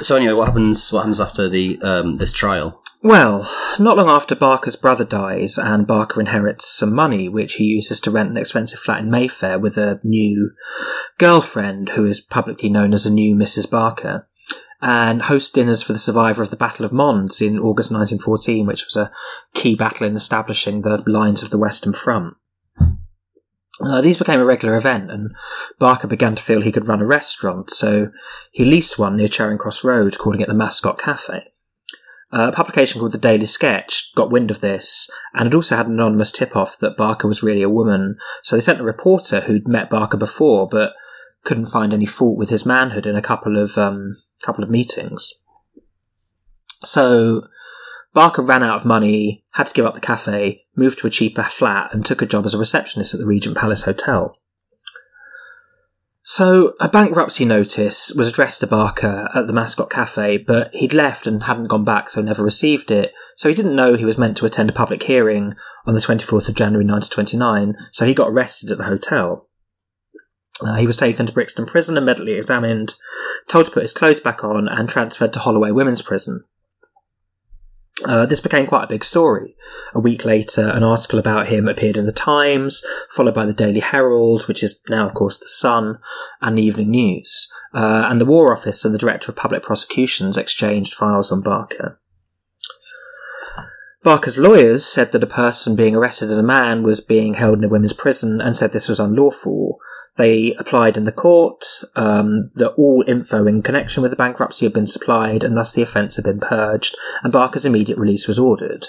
[0.00, 0.92] So anyway, what happens?
[0.92, 2.82] What happens after the um, this trial?
[3.02, 3.46] Well,
[3.78, 8.10] not long after Barker's brother dies, and Barker inherits some money, which he uses to
[8.10, 10.52] rent an expensive flat in Mayfair with a new
[11.18, 13.70] girlfriend who is publicly known as a new Mrs.
[13.70, 14.26] Barker,
[14.80, 18.86] and hosts dinners for the survivor of the Battle of Mons in August 1914, which
[18.86, 19.12] was a
[19.52, 22.34] key battle in establishing the lines of the Western Front.
[23.80, 25.34] Uh, these became a regular event, and
[25.78, 28.10] Barker began to feel he could run a restaurant, so
[28.52, 31.50] he leased one near Charing Cross Road, calling it the Mascot Cafe.
[32.32, 35.86] Uh, a publication called The Daily Sketch got wind of this, and it also had
[35.86, 39.42] an anonymous tip off that Barker was really a woman, so they sent a reporter
[39.42, 40.94] who'd met Barker before, but
[41.44, 45.42] couldn't find any fault with his manhood in a couple of um, couple of meetings.
[46.84, 47.48] So
[48.14, 51.42] Barker ran out of money, had to give up the cafe, moved to a cheaper
[51.42, 54.38] flat, and took a job as a receptionist at the Regent Palace Hotel.
[56.22, 61.26] So, a bankruptcy notice was addressed to Barker at the Mascot Cafe, but he'd left
[61.26, 63.12] and hadn't gone back, so never received it.
[63.36, 66.48] So, he didn't know he was meant to attend a public hearing on the 24th
[66.48, 69.48] of January 1929, so he got arrested at the hotel.
[70.64, 72.94] Uh, he was taken to Brixton Prison and medically examined,
[73.48, 76.44] told to put his clothes back on, and transferred to Holloway Women's Prison.
[78.04, 79.54] Uh, this became quite a big story.
[79.94, 83.78] A week later, an article about him appeared in the Times, followed by the Daily
[83.78, 86.00] Herald, which is now, of course, the Sun,
[86.42, 87.52] and the Evening News.
[87.72, 92.00] Uh, and the War Office and the Director of Public Prosecutions exchanged files on Barker.
[94.02, 97.64] Barker's lawyers said that a person being arrested as a man was being held in
[97.64, 99.78] a women's prison and said this was unlawful,
[100.16, 101.64] they applied in the court
[101.96, 105.82] um, that all info in connection with the bankruptcy had been supplied, and thus the
[105.82, 108.86] offence had been purged, and Barker's immediate release was ordered.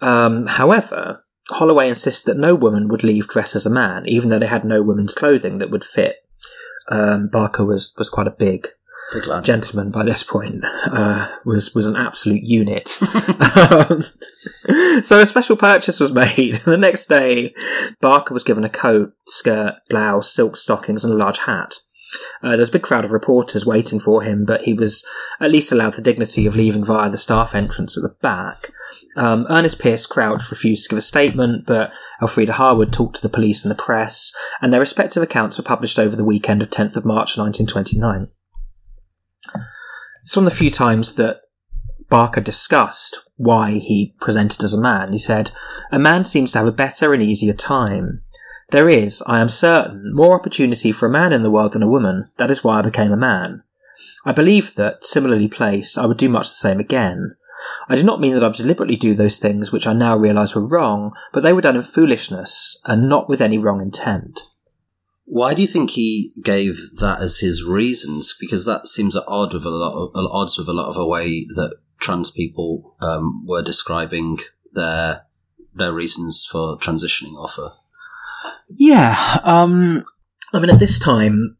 [0.00, 4.38] Um, however, Holloway insists that no woman would leave dressed as a man, even though
[4.38, 6.24] they had no women's clothing that would fit.
[6.88, 8.68] Um, Barker was, was quite a big.
[9.42, 12.96] Gentleman by this point uh, was was an absolute unit.
[13.70, 14.02] um,
[15.02, 16.54] so a special purchase was made.
[16.64, 17.54] the next day,
[18.00, 21.74] Barker was given a coat, skirt, blouse, silk stockings, and a large hat.
[22.42, 25.04] Uh, there was a big crowd of reporters waiting for him, but he was
[25.40, 28.68] at least allowed the dignity of leaving via the staff entrance at the back.
[29.16, 33.28] Um, Ernest Pierce Crouch refused to give a statement, but Elfrida Harwood talked to the
[33.28, 36.96] police and the press, and their respective accounts were published over the weekend of 10th
[36.96, 38.28] of March 1929.
[40.24, 41.42] It's one of the few times that
[42.08, 45.12] Barker discussed why he presented as a man.
[45.12, 45.50] He said,
[45.92, 48.20] A man seems to have a better and easier time.
[48.70, 51.90] There is, I am certain, more opportunity for a man in the world than a
[51.90, 52.30] woman.
[52.38, 53.64] That is why I became a man.
[54.24, 57.36] I believe that, similarly placed, I would do much the same again.
[57.90, 60.54] I do not mean that I would deliberately do those things which I now realise
[60.54, 64.40] were wrong, but they were done in foolishness, and not with any wrong intent.
[65.26, 68.34] Why do you think he gave that as his reasons?
[68.38, 70.96] Because that seems at odd with a lot of, at odds with a lot of
[70.96, 74.38] the way that trans people um, were describing
[74.72, 75.22] their
[75.74, 77.70] their reasons for transitioning offer.
[78.68, 80.04] Yeah, um,
[80.52, 81.56] I mean, at this time,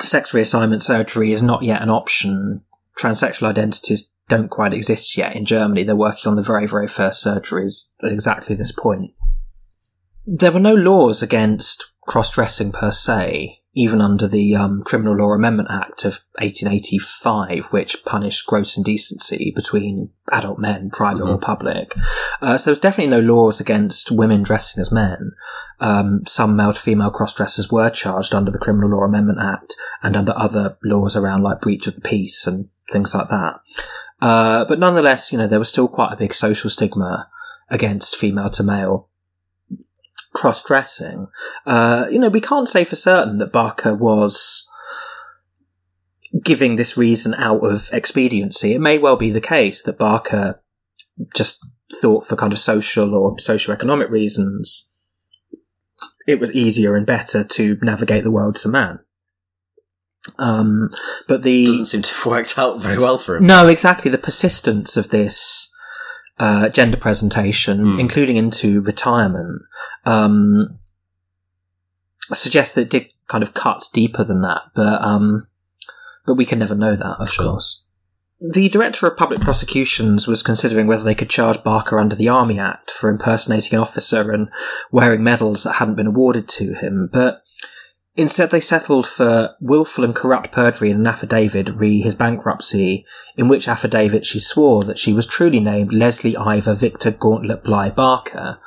[0.00, 2.62] sex reassignment surgery is not yet an option.
[2.98, 5.82] Transsexual identities don't quite exist yet in Germany.
[5.82, 9.12] They're working on the very, very first surgeries at exactly this point.
[10.26, 15.34] There were no laws against cross dressing per se, even under the um, Criminal Law
[15.34, 21.92] Amendment Act of 1885, which punished gross indecency between adult men, private or public.
[22.40, 25.32] Uh, so there's definitely no laws against women dressing as men.
[25.80, 29.76] Um, some male to female cross dressers were charged under the Criminal Law Amendment Act
[30.02, 33.60] and under other laws around like breach of the peace and things like that.
[34.20, 37.28] Uh, but nonetheless, you know, there was still quite a big social stigma
[37.70, 39.08] against female to male
[40.38, 41.26] cross dressing.
[41.66, 44.68] Uh, you know, we can't say for certain that Barker was
[46.42, 48.74] giving this reason out of expediency.
[48.74, 50.62] It may well be the case that Barker
[51.34, 51.66] just
[52.00, 54.88] thought for kind of social or socio-economic reasons
[56.28, 59.00] it was easier and better to navigate the world as a man.
[60.38, 60.90] Um,
[61.26, 63.46] but the doesn't seem to have worked out very well for him.
[63.46, 64.10] no, exactly.
[64.10, 65.57] The persistence of this
[66.38, 68.00] uh, gender presentation, Hmm.
[68.00, 69.62] including into retirement,
[70.04, 70.78] um,
[72.32, 74.62] suggests that it did kind of cut deeper than that.
[74.74, 75.46] But um,
[76.26, 77.52] but we can never know that, of Sure.
[77.52, 77.84] course.
[78.40, 82.58] The director of public prosecutions was considering whether they could charge Barker under the Army
[82.60, 84.48] Act for impersonating an officer and
[84.92, 87.42] wearing medals that hadn't been awarded to him, but
[88.18, 93.46] Instead, they settled for willful and corrupt perjury in an affidavit re his bankruptcy, in
[93.46, 98.58] which affidavit she swore that she was truly named Leslie Ivor Victor Gauntlet Bly Barker.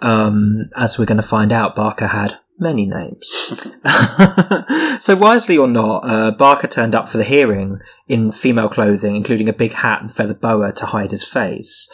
[0.00, 3.30] Um, as we're going to find out, Barker had many names.
[5.00, 9.48] so, wisely or not, uh, Barker turned up for the hearing in female clothing, including
[9.48, 11.88] a big hat and feather boa to hide his face.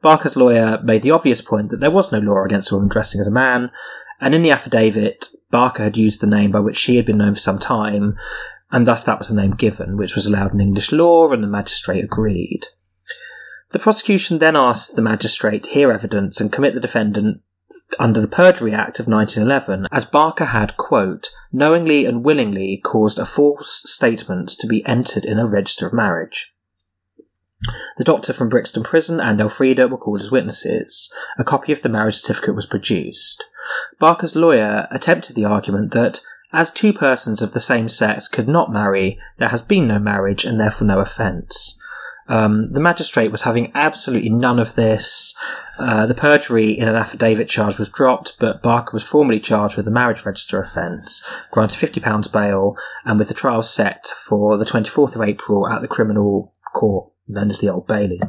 [0.00, 3.20] Barker's lawyer made the obvious point that there was no law against a woman dressing
[3.20, 3.72] as a man,
[4.20, 7.34] and in the affidavit, Barker had used the name by which she had been known
[7.34, 8.16] for some time,
[8.70, 11.48] and thus that was the name given, which was allowed in English law, and the
[11.48, 12.66] magistrate agreed.
[13.70, 17.40] The prosecution then asked the magistrate to hear evidence and commit the defendant
[17.98, 23.26] under the Perjury Act of 1911, as Barker had, quote, knowingly and willingly caused a
[23.26, 26.53] false statement to be entered in a register of marriage.
[27.96, 31.12] The doctor from Brixton Prison and Elfrida were called as witnesses.
[31.38, 33.44] A copy of the marriage certificate was produced.
[33.98, 36.20] Barker's lawyer attempted the argument that,
[36.52, 40.44] as two persons of the same sex could not marry, there has been no marriage
[40.44, 41.80] and therefore no offence.
[42.26, 45.36] Um, the magistrate was having absolutely none of this.
[45.78, 49.86] Uh, the perjury in an affidavit charge was dropped, but Barker was formally charged with
[49.86, 55.16] a marriage register offence, granted £50 bail, and with the trial set for the 24th
[55.16, 58.20] of April at the Criminal Court, then as the Old Bailey.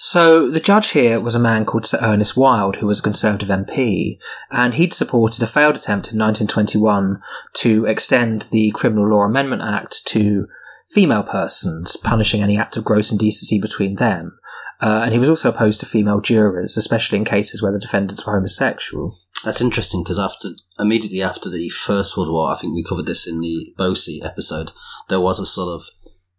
[0.00, 3.48] So the judge here was a man called Sir Ernest Wild, who was a Conservative
[3.48, 7.20] MP, and he'd supported a failed attempt in 1921
[7.54, 10.46] to extend the Criminal Law Amendment Act to
[10.86, 14.38] female persons, punishing any act of gross indecency between them.
[14.80, 18.24] Uh, and he was also opposed to female jurors, especially in cases where the defendants
[18.24, 19.18] were homosexual.
[19.44, 23.26] That's interesting because after immediately after the First World War, I think we covered this
[23.26, 24.72] in the Bosie episode.
[25.08, 25.88] There was a sort of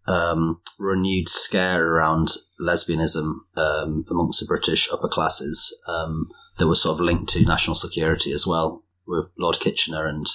[0.10, 6.96] um, renewed scare around lesbianism um, amongst the British upper classes um, that was sort
[6.96, 10.26] of linked to national security as well with Lord Kitchener and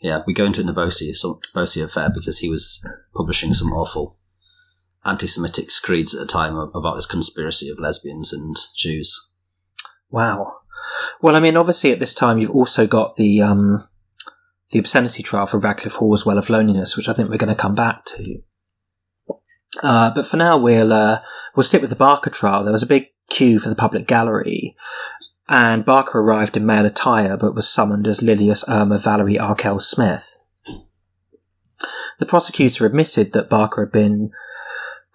[0.00, 2.82] yeah, we go into the Bosie, so Bosie affair because he was
[3.14, 4.16] publishing some awful
[5.04, 9.28] anti-Semitic screeds at the time about this conspiracy of lesbians and Jews.
[10.10, 10.56] Wow.
[11.20, 13.86] Well, I mean, obviously at this time you've also got the um,
[14.70, 17.60] the obscenity trial for Radclyffe Hall's Well of Loneliness, which I think we're going to
[17.60, 18.42] come back to.
[19.82, 21.20] Uh, but for now, we'll uh,
[21.56, 22.62] we'll stick with the Barker trial.
[22.62, 24.76] There was a big queue for the public gallery,
[25.48, 30.44] and Barker arrived in male attire, but was summoned as Lilias Irma Valerie Arkell Smith.
[32.18, 34.30] The prosecutor admitted that Barker had been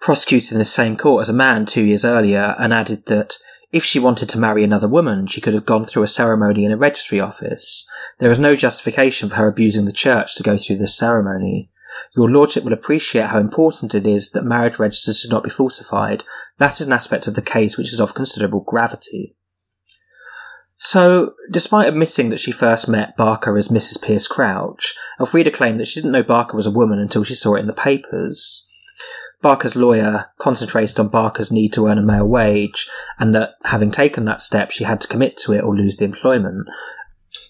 [0.00, 3.36] prosecuted in the same court as a man two years earlier, and added that
[3.72, 6.72] if she wanted to marry another woman, she could have gone through a ceremony in
[6.72, 7.88] a registry office.
[8.18, 11.70] There is no justification for her abusing the church to go through this ceremony.
[12.16, 16.24] Your lordship will appreciate how important it is that marriage registers should not be falsified.
[16.58, 19.36] That is an aspect of the case which is of considerable gravity.
[20.78, 24.02] So, despite admitting that she first met Barker as Mrs.
[24.02, 27.54] Pearce Crouch, Elfrida claimed that she didn't know Barker was a woman until she saw
[27.54, 28.68] it in the papers.
[29.40, 34.24] Barker's lawyer concentrated on Barker's need to earn a male wage, and that having taken
[34.26, 36.66] that step, she had to commit to it or lose the employment.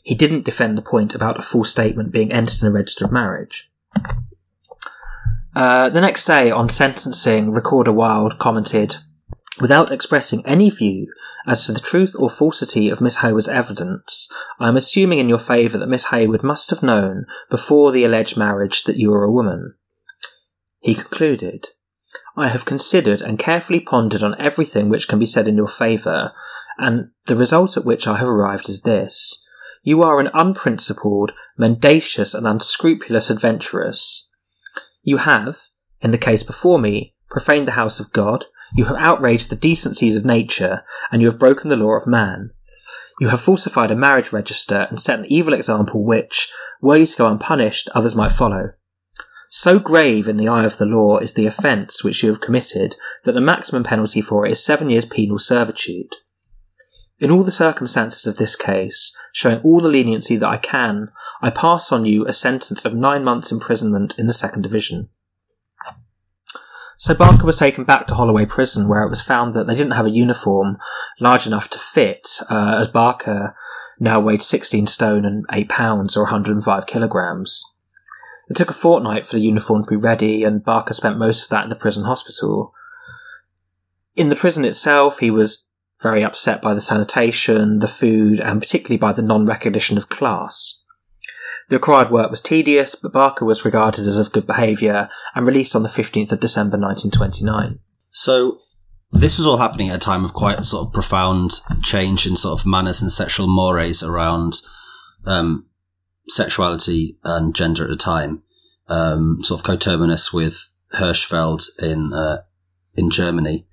[0.02, 3.12] He didn't defend the point about a false statement being entered in a register of
[3.12, 3.70] marriage.
[5.56, 8.96] Uh, the next day, on sentencing, Recorder Wild commented,
[9.58, 11.10] Without expressing any view
[11.46, 15.38] as to the truth or falsity of Miss Hayward's evidence, I am assuming in your
[15.38, 19.32] favour that Miss Hayward must have known before the alleged marriage that you were a
[19.32, 19.76] woman.
[20.80, 21.68] He concluded,
[22.36, 26.32] I have considered and carefully pondered on everything which can be said in your favour,
[26.76, 29.42] and the result at which I have arrived is this.
[29.82, 34.25] You are an unprincipled, mendacious, and unscrupulous adventuress.
[35.06, 35.58] You have,
[36.00, 40.16] in the case before me, profaned the house of God, you have outraged the decencies
[40.16, 42.50] of nature, and you have broken the law of man.
[43.20, 47.16] You have falsified a marriage register and set an evil example which, were you to
[47.16, 48.72] go unpunished, others might follow.
[49.48, 52.96] So grave in the eye of the law is the offence which you have committed
[53.22, 56.16] that the maximum penalty for it is seven years penal servitude.
[57.18, 61.48] In all the circumstances of this case, showing all the leniency that I can, I
[61.48, 65.08] pass on you a sentence of nine months' imprisonment in the second division.
[66.98, 69.92] So Barker was taken back to Holloway Prison, where it was found that they didn't
[69.92, 70.78] have a uniform
[71.20, 73.54] large enough to fit, uh, as Barker
[73.98, 77.74] now weighed 16 stone and 8 pounds, or 105 kilograms.
[78.48, 81.48] It took a fortnight for the uniform to be ready, and Barker spent most of
[81.50, 82.72] that in the prison hospital.
[84.14, 85.68] In the prison itself, he was
[86.02, 90.84] very upset by the sanitation, the food, and particularly by the non recognition of class.
[91.68, 95.74] The required work was tedious, but Barker was regarded as of good behaviour and released
[95.74, 97.80] on the 15th of December 1929.
[98.10, 98.60] So,
[99.10, 102.60] this was all happening at a time of quite sort of profound change in sort
[102.60, 104.60] of manners and sexual mores around
[105.24, 105.66] um,
[106.28, 108.42] sexuality and gender at the time,
[108.88, 112.38] um, sort of coterminous with Hirschfeld in uh,
[112.94, 113.66] in Germany,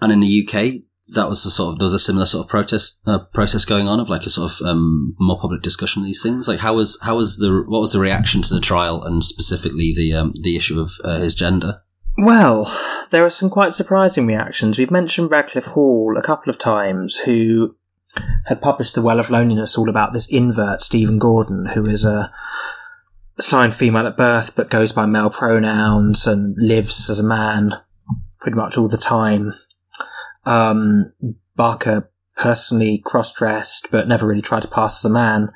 [0.00, 2.50] and in the UK, that was a sort of there was a similar sort of
[2.50, 6.06] protest uh, process going on of like a sort of um, more public discussion of
[6.06, 6.48] these things.
[6.48, 9.92] Like how was how was the what was the reaction to the trial and specifically
[9.94, 11.82] the um, the issue of uh, his gender?
[12.18, 12.72] Well,
[13.10, 14.78] there are some quite surprising reactions.
[14.78, 17.76] We've mentioned Radclyffe Hall a couple of times, who
[18.46, 22.32] had published The Well of Loneliness, all about this invert, Stephen Gordon, who is a
[23.38, 27.74] assigned female at birth but goes by male pronouns and lives as a man
[28.40, 29.52] pretty much all the time.
[30.46, 31.12] Um,
[31.56, 35.50] Barker personally cross-dressed but never really tried to pass as a man.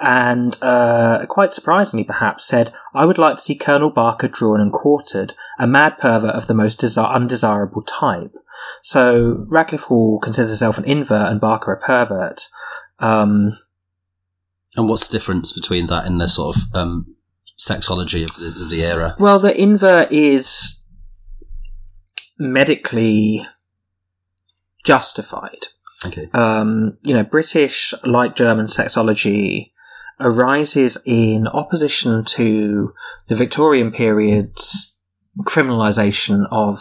[0.00, 4.72] And uh, quite surprisingly perhaps said i would like to see colonel barker drawn and
[4.72, 8.34] quartered a mad pervert of the most desi- undesirable type.
[8.82, 12.46] So radclyffe hall considers himself an invert and barker a pervert.
[12.98, 13.52] Um,
[14.76, 17.14] And what's the difference between that and the sort of um,
[17.60, 19.14] sexology of the, of the era?
[19.20, 20.84] well the invert is
[22.40, 23.46] medically
[24.84, 25.66] justified
[26.06, 26.28] Okay.
[26.34, 29.70] um, you know, British, like German sexology,
[30.20, 32.92] arises in opposition to
[33.26, 35.00] the Victorian period's
[35.40, 36.78] criminalisation of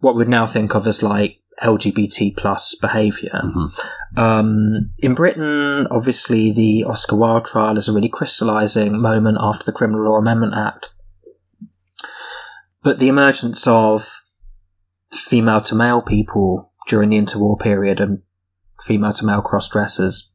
[0.00, 3.40] what we'd now think of as like LGBT plus behaviour.
[3.42, 3.72] Mhm.
[4.16, 9.72] Um, in Britain, obviously, the Oscar Wilde trial is a really crystallising moment after the
[9.72, 10.94] Criminal Law Amendment Act.
[12.82, 14.06] But the emergence of
[15.12, 18.22] female to male people during the interwar period and
[18.84, 20.32] female to male cross dressers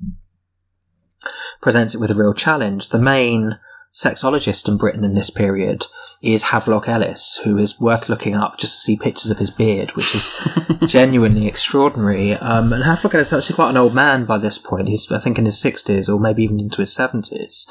[1.61, 2.89] presents it with a real challenge.
[2.89, 3.59] The main
[3.93, 5.85] sexologist in Britain in this period
[6.21, 9.95] is Havelock Ellis, who is worth looking up just to see pictures of his beard,
[9.95, 10.31] which is
[10.87, 12.33] genuinely extraordinary.
[12.33, 14.87] Um, and Havelock Ellis is actually quite an old man by this point.
[14.87, 17.69] He's, I think, in his 60s or maybe even into his 70s.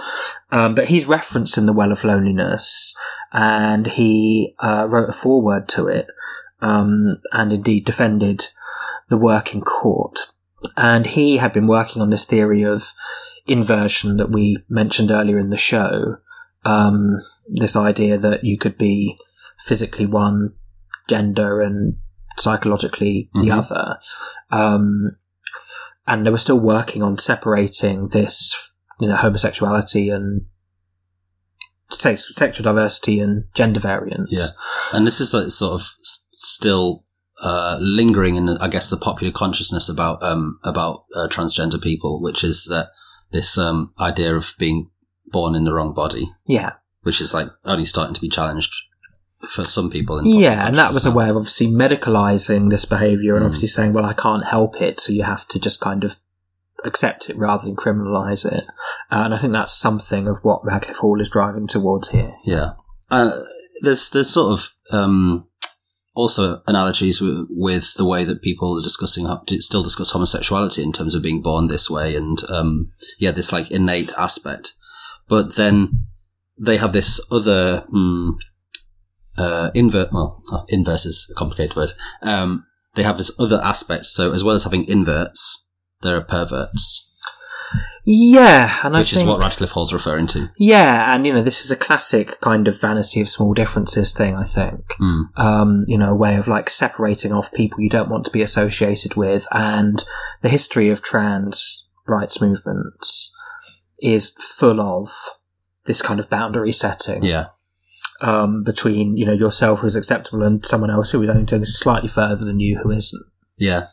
[0.51, 2.97] Um, but he's referenced in The Well of Loneliness
[3.33, 6.09] and he uh, wrote a foreword to it
[6.61, 8.49] um, and indeed defended
[9.11, 10.19] the work in court.
[10.77, 12.93] And he had been working on this theory of
[13.47, 16.17] inversion that we mentioned earlier in the show.
[16.65, 19.19] Um, this idea that you could be
[19.65, 20.55] physically one
[21.09, 21.97] gender and
[22.39, 23.59] psychologically the Mhm.
[23.59, 23.99] other.
[24.51, 25.17] Um,
[26.07, 30.47] and they were still working on separating this, you know, homosexuality and
[31.91, 34.31] sexual diversity and gender variance.
[34.31, 34.47] Yeah.
[34.93, 37.05] And this is like sort of still
[37.43, 42.45] uh, lingering in, I guess, the popular consciousness about um, about uh, transgender people, which
[42.45, 42.91] is that
[43.33, 44.91] this um, idea of being
[45.27, 46.73] born in the wrong body, Yeah.
[47.03, 48.73] which is like only starting to be challenged
[49.49, 50.19] for some people.
[50.19, 53.47] In Yeah, and that was a way of obviously medicalizing this behavior and Mm.
[53.47, 56.17] obviously saying, well, I can't help it, so you have to just kind of
[56.85, 58.65] accept it rather than criminalize it.
[59.11, 62.35] Uh, and I think that's something of what Radclyffe Hall is driving towards here.
[62.45, 62.73] Yeah.
[63.11, 63.41] Uh,
[63.83, 65.47] there's there's sort of um,
[66.21, 69.27] also analogies with, with the way that people are discussing
[69.59, 73.71] still discuss homosexuality in terms of being born this way and um, yeah this like
[73.71, 74.73] innate aspect.
[75.29, 76.05] But then
[76.59, 78.35] they have this other mm,
[79.39, 81.91] uh, invert well inverse is a complicated word.
[82.23, 84.07] Um, they have this other aspect.
[84.07, 85.67] So as well as having inverts
[86.03, 87.10] there are perverts
[88.05, 91.43] Yeah, and I which think, is what Radclyffe Hall's referring to yeah, and you know,
[91.43, 94.87] this is a classic kind of vanity of small differences thing, I think.
[95.01, 95.25] Mm.
[95.37, 98.43] um, you know, a way of like separating off people you don't want to be
[98.43, 99.47] associated with.
[99.53, 100.03] And
[100.41, 103.37] the history of trans rights movements
[104.01, 105.11] is full of
[105.85, 107.47] this kind of boundary setting yeah
[108.21, 112.09] um, between, you know, yourself who's acceptable and someone else who is only doing slightly
[112.09, 113.25] further than you who isn't.
[113.57, 113.87] Yeah.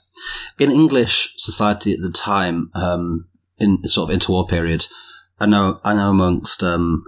[0.59, 3.27] In English society at the time, um,
[3.59, 4.85] in sort of interwar period,
[5.39, 7.03] I know, I know amongst, um,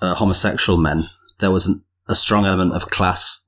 [0.00, 1.02] uh, homosexual men,
[1.38, 3.44] there was an, a strong element of class,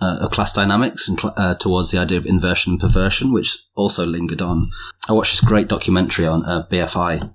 [0.00, 3.58] uh, of class dynamics and cl- uh, towards the idea of inversion and perversion, which
[3.74, 4.70] also lingered on.
[5.08, 7.34] I watched this great documentary on uh, BFI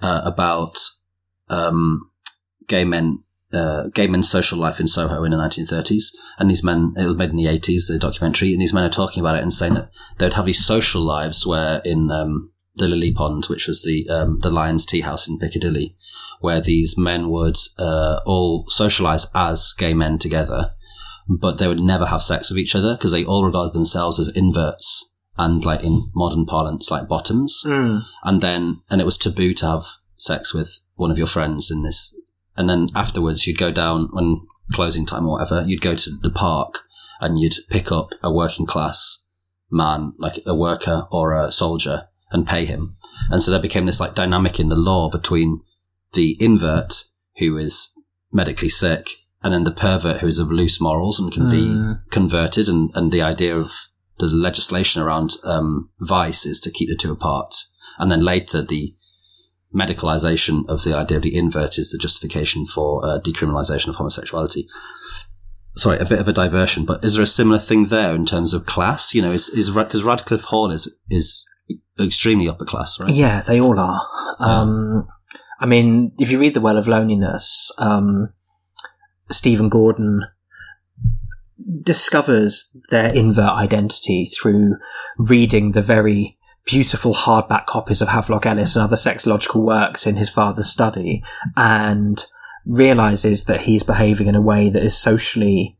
[0.00, 0.78] uh, about
[1.48, 2.10] um,
[2.68, 6.92] gay men, uh, gay men's social life in Soho in the 1930s, and these men.
[6.96, 9.42] It was made in the 80s, the documentary, and these men are talking about it
[9.42, 13.66] and saying that they'd have these social lives where in um, the Lily Pond, which
[13.66, 15.96] was the um, the Lyons Tea House in Piccadilly,
[16.40, 20.72] where these men would uh, all socialize as gay men together,
[21.28, 24.36] but they would never have sex with each other because they all regarded themselves as
[24.36, 27.62] inverts and, like in modern parlance, like bottoms.
[27.66, 28.02] Mm.
[28.24, 29.84] And then, and it was taboo to have
[30.16, 32.18] sex with one of your friends in this.
[32.56, 34.40] And then afterwards, you'd go down when
[34.72, 35.62] closing time or whatever.
[35.66, 36.80] You'd go to the park
[37.20, 39.26] and you'd pick up a working class
[39.70, 42.94] man, like a worker or a soldier, and pay him.
[43.30, 45.62] And so there became this like dynamic in the law between
[46.12, 47.04] the invert,
[47.38, 47.92] who is
[48.32, 49.08] medically sick,
[49.42, 51.50] and then the pervert, who is of loose morals and can Mm.
[51.50, 52.68] be converted.
[52.68, 53.70] And, and the idea of
[54.18, 57.54] the legislation around um, vice is to keep the two apart.
[57.98, 58.94] And then later, the
[59.74, 64.66] medicalization of the idea of the invert is the justification for uh, decriminalization of homosexuality.
[65.76, 68.54] Sorry, a bit of a diversion, but is there a similar thing there in terms
[68.54, 69.14] of class?
[69.14, 71.46] You know, is is because Radclyffe Hall is is
[72.00, 73.12] extremely upper class, right?
[73.12, 74.08] Yeah, they all are.
[74.38, 75.08] Um,
[75.60, 78.32] I mean, if you read The Well of Loneliness, um,
[79.30, 80.26] Stephen Gordon
[81.82, 84.76] discovers their invert identity through
[85.18, 90.28] reading the very beautiful hardback copies of Havelock Ellis and other sexological works in his
[90.28, 91.22] father's study
[91.56, 92.26] and
[92.66, 95.78] realizes that he's behaving in a way that is socially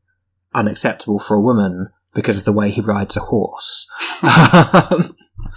[0.55, 3.91] unacceptable for a woman because of the way he rides a horse.
[4.22, 5.14] Um,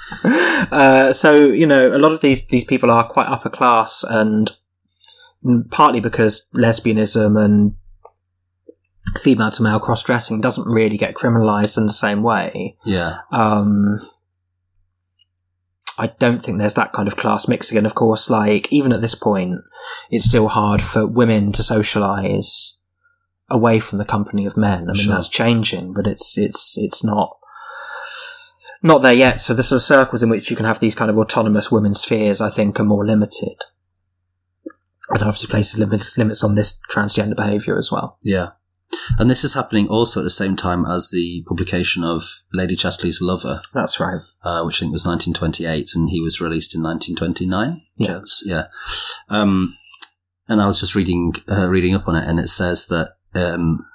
[0.24, 4.56] uh, so you know, a lot of these these people are quite upper class, and
[5.72, 7.76] partly because lesbianism and
[9.22, 12.78] female to male cross dressing doesn't really get criminalized in the same way.
[12.86, 14.00] Yeah, Um,
[15.97, 19.02] I don't think there's that kind of class mixing, and of course, like even at
[19.02, 19.62] this point,
[20.10, 22.82] it's still hard for women to socialize
[23.50, 24.84] away from the company of men.
[24.84, 25.14] I mean, Sure.
[25.16, 27.39] that's changing, but it's it's it's not
[28.82, 29.40] not there yet.
[29.42, 32.02] So the sort of circles in which you can have these kind of autonomous women's
[32.02, 33.56] spheres, I think, are more limited.
[35.10, 38.18] And obviously places limits limits on this transgender behaviour as well.
[38.24, 38.50] yeah.
[39.20, 43.22] And this is happening also at the same time as the publication of Lady Chatterley's
[43.22, 44.22] Lover, That's right.
[44.44, 47.84] uh, which I think was 1928, and he was released in 1929.
[47.98, 48.22] Yeah.
[48.44, 48.64] Yeah.
[49.30, 49.76] Um,
[50.48, 53.86] and I was just reading uh, reading up on it, and it says that um,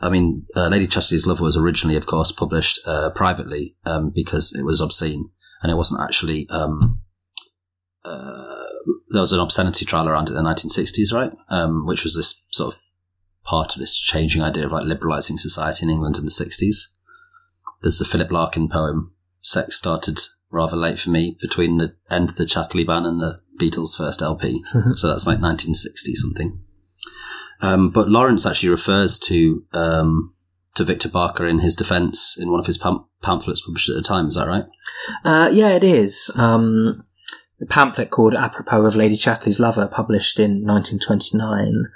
[0.00, 4.54] I mean, uh, Lady Chatterley's Lover was originally, of course, published uh, privately um, because
[4.54, 5.30] it was obscene,
[5.62, 6.48] and it wasn't actually.
[6.50, 7.00] Um,
[8.04, 8.52] uh,
[9.10, 11.32] there was an obscenity trial around it in the 1960s, right?
[11.48, 12.80] Um, which was this sort of
[13.44, 16.76] part of this changing idea of like liberalising society in England in the 60s.
[17.82, 20.20] There's the Philip Larkin poem, Sex Started
[20.50, 24.22] Rather Late for Me, between the end of the Chatterley ban and the Beatles' first
[24.22, 24.62] LP.
[24.94, 26.60] so that's like 1960 something.
[27.62, 30.32] Um, but Lawrence actually refers to um,
[30.74, 34.02] to Victor Barker in his defence in one of his pam- pamphlets published at the
[34.02, 34.26] time.
[34.26, 34.64] Is that right?
[35.24, 36.30] Uh, yeah, it is.
[36.36, 37.02] Um,
[37.58, 41.86] the pamphlet called Apropos of Lady Chatterley's Lover, published in 1929,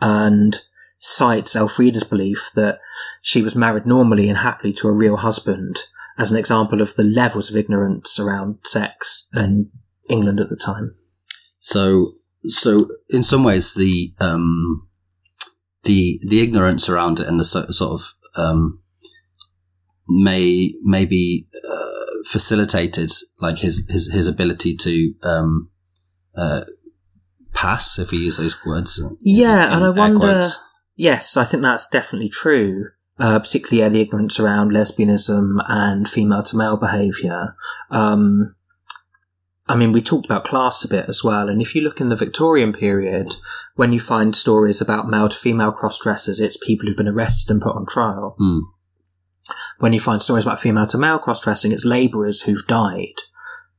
[0.00, 0.60] and
[0.98, 2.80] cites Elfrida's belief that
[3.22, 5.84] she was married normally and happily to a real husband
[6.18, 9.70] as an example of the levels of ignorance around sex in
[10.08, 10.94] England at the time.
[11.58, 14.88] So, so in some ways, the um,
[15.84, 18.78] the the ignorance around it and the so, sort of um,
[20.08, 23.10] may may be uh, facilitated,
[23.40, 25.70] like his his his ability to um,
[26.36, 26.62] uh,
[27.52, 29.02] pass, if we use those words.
[29.20, 30.18] Yeah, in and I wonder.
[30.18, 30.60] quotes.
[30.96, 32.90] Yes, I think that's definitely true.
[33.16, 37.54] Uh, particularly yeah, the ignorance around lesbianism and female to male behaviour.
[37.88, 38.56] Um,
[39.68, 42.08] I mean, we talked about class a bit as well, and if you look in
[42.08, 43.34] the Victorian period,
[43.74, 47.52] when you find stories about male to female cross dressers, it's people who've been arrested
[47.52, 48.36] and put on trial.
[48.38, 48.60] Hmm.
[49.78, 53.22] When you find stories about female to male cross dressing, it's labourers who've died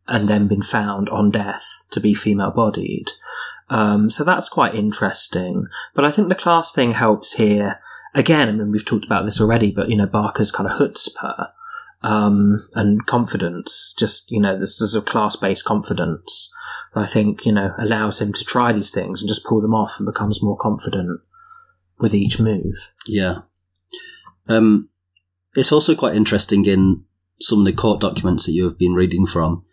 [0.07, 3.11] and then been found on death to be female bodied.
[3.69, 5.65] Um, so that's quite interesting.
[5.95, 7.79] But I think the class thing helps here.
[8.13, 11.47] Again, I mean, we've talked about this already, but, you know, Barker's kind of chutzpah,
[12.01, 16.53] um, and confidence, just, you know, this is a class-based confidence,
[16.93, 19.95] I think, you know, allows him to try these things and just pull them off
[19.97, 21.21] and becomes more confident
[21.99, 22.75] with each move.
[23.07, 23.39] Yeah.
[24.47, 24.89] Um,
[25.55, 27.03] it's also quite interesting in
[27.39, 29.65] some of the court documents that you have been reading from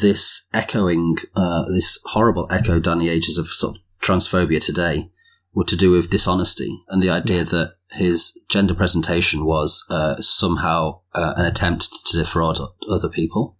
[0.00, 5.10] this echoing, uh, this horrible echo the ages of sort of transphobia today
[5.52, 11.00] were to do with dishonesty and the idea that his gender presentation was uh, somehow
[11.14, 12.58] uh, an attempt to defraud
[12.88, 13.56] other people.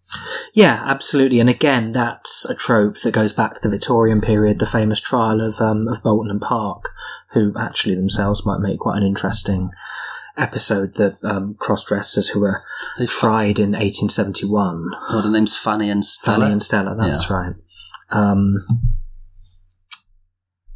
[0.54, 1.40] Yeah, absolutely.
[1.40, 5.40] And again, that's a trope that goes back to the Victorian period, the famous trial
[5.40, 6.90] of um, of Boulton and Park,
[7.32, 9.70] who actually themselves might make quite an interesting
[10.36, 10.94] episode.
[10.94, 12.62] The um, cross dressers who were
[13.06, 14.90] tried in 1871.
[15.10, 16.40] Well, the name's Fanny and Stella.
[16.40, 17.54] Fanny and Stella, that's right.
[18.10, 18.66] Um,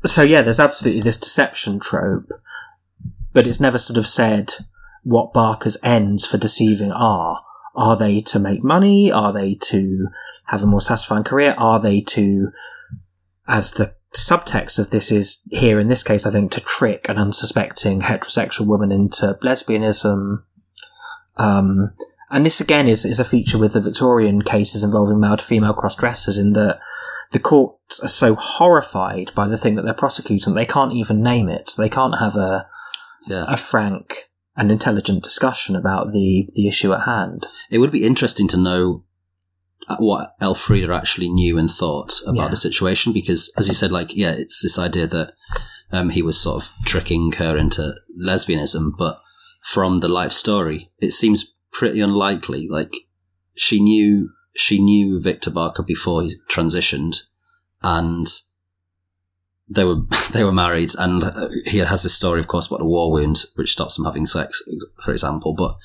[0.05, 2.31] so yeah, there's absolutely this deception trope,
[3.33, 4.55] but it's never sort of said
[5.03, 7.43] what Barker's ends for deceiving are.
[7.75, 9.11] Are they to make money?
[9.11, 10.09] Are they to
[10.47, 11.55] have a more satisfying career?
[11.57, 12.53] Are they to,
[13.49, 17.19] as the subtext of this is here in this case, I think, to trick an
[17.19, 20.43] unsuspecting heterosexual woman into lesbianism?
[21.37, 21.95] Um,
[22.31, 25.75] and this again is, is a feature with the Victorian cases involving male to female
[25.75, 26.79] cross dressers in that
[27.31, 31.49] the courts are so horrified by the thing that they're prosecuting they can't even name
[31.49, 31.71] it.
[31.77, 32.69] They can't have a
[33.29, 33.45] Yeah.
[33.49, 37.47] a frank and intelligent discussion about the the issue at hand.
[37.71, 39.05] It would be interesting to know
[39.89, 42.49] uh, what Elfrida actually knew and thought about Yeah.
[42.49, 45.33] the situation because, as you said, like, yeah, it's this idea that
[45.91, 49.19] um, he was sort of tricking her into lesbianism, but
[49.63, 52.67] from the life story, it seems pretty unlikely.
[52.69, 52.93] Like,
[53.55, 57.23] she knew she knew Victor Barker before he transitioned,
[57.83, 58.27] and
[59.75, 60.03] they were
[60.33, 63.45] they were married, and uh, he has this story, of course, about a war wound
[63.55, 64.63] which stops him having sex,
[65.03, 65.55] for example.
[65.55, 65.77] But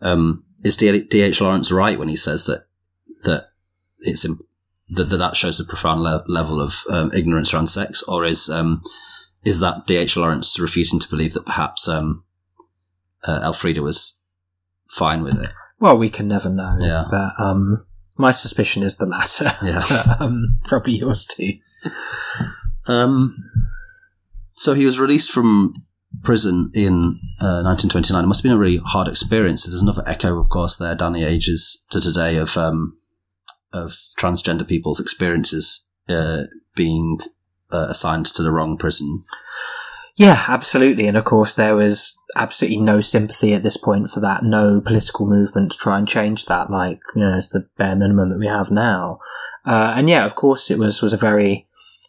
[0.00, 1.40] um, is D.H.
[1.40, 2.66] Lawrence right when he says that
[3.24, 3.48] that
[4.00, 4.42] it's imp-
[4.90, 8.48] that that, that shows a profound le- level of um, ignorance around sex, or is
[8.48, 8.82] um,
[9.44, 10.16] is that D.H.
[10.16, 12.24] Lawrence refusing to believe that perhaps um,
[13.24, 14.20] uh, Elfrida was
[14.88, 15.50] fine with it?
[15.80, 16.76] Well, we can never know.
[16.80, 17.04] Yeah.
[17.10, 17.84] But um,
[18.16, 19.50] my suspicion is the latter.
[19.62, 19.82] Yeah.
[19.88, 21.58] But, um, probably yours too.
[22.86, 23.36] Um,
[24.52, 25.74] so he was released from
[26.22, 28.22] prison in uh, 1929.
[28.22, 29.64] It must have been a really hard experience.
[29.64, 32.96] There's another echo, of course, there down the ages to today of um,
[33.72, 36.44] of transgender people's experiences uh,
[36.76, 37.18] being
[37.72, 39.22] uh, assigned to the wrong prison.
[40.16, 41.08] Yeah, absolutely.
[41.08, 44.44] And of course, there was absolutely no sympathy at this point for that.
[44.44, 46.70] No political movement to try and change that.
[46.70, 49.18] Like you know, it's the bare minimum that we have now.
[49.66, 51.66] Uh, and yeah, of course, it was was a very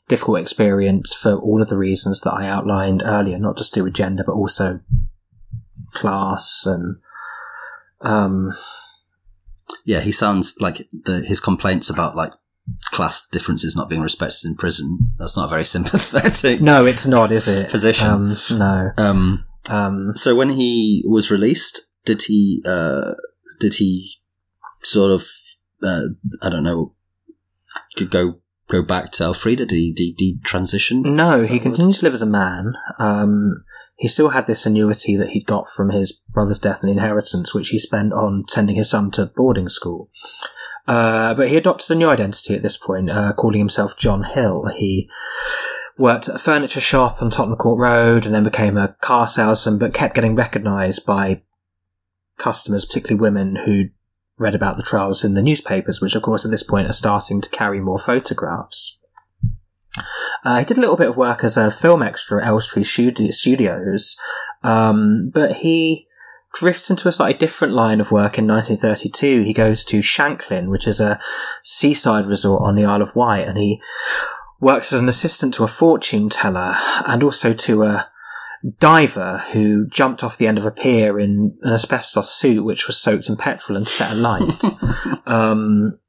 [0.07, 3.83] difficult experience for all of the reasons that I outlined earlier, not just to do
[3.85, 4.79] with gender, but also
[5.93, 6.97] class and
[8.01, 8.53] um,
[9.83, 12.33] Yeah, he sounds like the, his complaints about like
[12.91, 15.11] class differences not being respected in prison.
[15.17, 16.61] That's not very sympathetic.
[16.61, 17.69] no, it's not, is it?
[17.69, 18.07] Position.
[18.07, 18.91] Um, no.
[18.97, 23.13] Um, Um, So when he was released, did he uh,
[23.59, 24.19] did he
[24.83, 25.23] sort of
[25.83, 26.01] uh,
[26.43, 26.93] I don't know
[27.97, 29.65] could go go back to Elfrida?
[29.65, 31.01] Did he, did he transition?
[31.03, 32.73] No, he continued to live as a man.
[32.99, 33.63] Um,
[33.97, 37.69] he still had this annuity that he'd got from his brother's death and inheritance, which
[37.69, 40.09] he spent on sending his son to boarding school.
[40.87, 44.69] Uh, but he adopted a new identity at this point, uh, calling himself John Hill.
[44.77, 45.09] He
[45.97, 49.79] worked at a furniture shop on Tottenham Court Road and then became a car salesman,
[49.79, 51.41] but kept getting recognised by
[52.37, 53.85] customers, particularly women who
[54.37, 57.41] read about the trials in the newspapers, which of course at this point are starting
[57.41, 58.99] to carry more photographs.
[60.43, 64.19] Uh, he did a little bit of work as a film extra at Elstree Studios,
[64.63, 66.07] um, but he
[66.53, 69.43] drifts into a slightly different line of work in 1932.
[69.43, 71.19] He goes to Shanklin, which is a
[71.63, 73.81] seaside resort on the Isle of Wight, and he
[74.59, 76.75] works as an assistant to a fortune teller
[77.05, 78.09] and also to a
[78.79, 83.01] diver who jumped off the end of a pier in an asbestos suit which was
[83.01, 84.63] soaked in petrol and set alight.
[85.25, 85.99] um,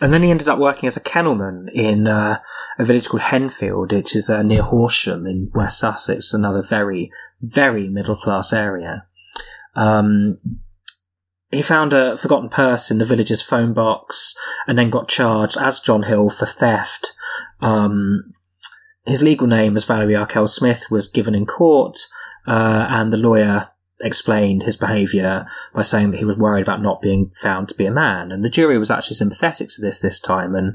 [0.00, 2.40] and then he ended up working as a kennelman in uh,
[2.78, 7.88] a village called Henfield, which is uh, near Horsham in West Sussex, another very, very
[7.88, 9.06] middle class area.
[9.74, 10.38] Um,
[11.50, 14.34] he found a forgotten purse in the village's phone box
[14.66, 17.12] and then got charged as John Hill for theft.
[17.60, 18.32] Um,
[19.06, 21.98] his legal name as Valerie Arkell Smith was given in court,
[22.46, 23.70] uh, and the lawyer
[24.02, 27.86] explained his behaviour by saying that he was worried about not being found to be
[27.86, 28.32] a man.
[28.32, 30.74] And the jury was actually sympathetic to this this time and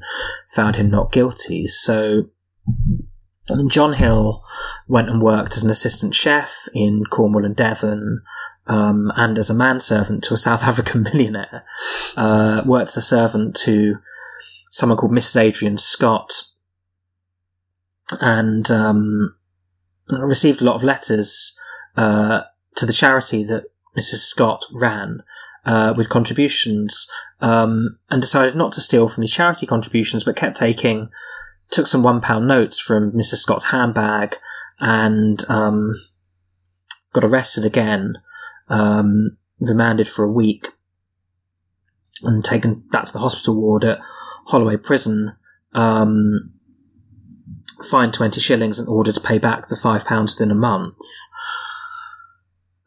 [0.49, 1.65] found him not guilty.
[1.65, 2.29] So
[3.69, 4.43] John Hill
[4.87, 8.21] went and worked as an assistant chef in Cornwall and Devon.
[8.67, 11.63] Um, and as a manservant to a South African millionaire,
[12.15, 13.95] uh, worked as a servant to
[14.71, 15.41] someone called Mrs.
[15.41, 16.31] Adrian Scott,
[18.21, 19.35] and um,
[20.09, 21.57] received a lot of letters
[21.97, 22.41] uh,
[22.75, 23.65] to the charity that
[23.97, 24.17] Mrs.
[24.17, 25.23] Scott ran
[25.65, 27.09] uh, with contributions,
[27.41, 31.09] um, and decided not to steal from the charity contributions, but kept taking,
[31.71, 33.37] took some one pound notes from Mrs.
[33.37, 34.37] Scott's handbag,
[34.79, 35.95] and um,
[37.13, 38.17] got arrested again,
[38.67, 40.67] um, remanded for a week,
[42.23, 43.99] and taken back to the hospital ward at
[44.47, 45.35] Holloway Prison.
[45.73, 46.54] Um,
[47.89, 50.95] fined 20 shillings and ordered to pay back the five pounds within a month.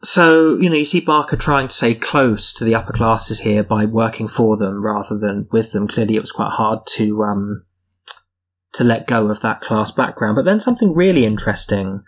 [0.01, 3.63] So, you know, you see Barker trying to stay close to the upper classes here
[3.63, 5.87] by working for them rather than with them.
[5.87, 7.65] Clearly it was quite hard to, um,
[8.73, 10.35] to let go of that class background.
[10.35, 12.03] But then something really interesting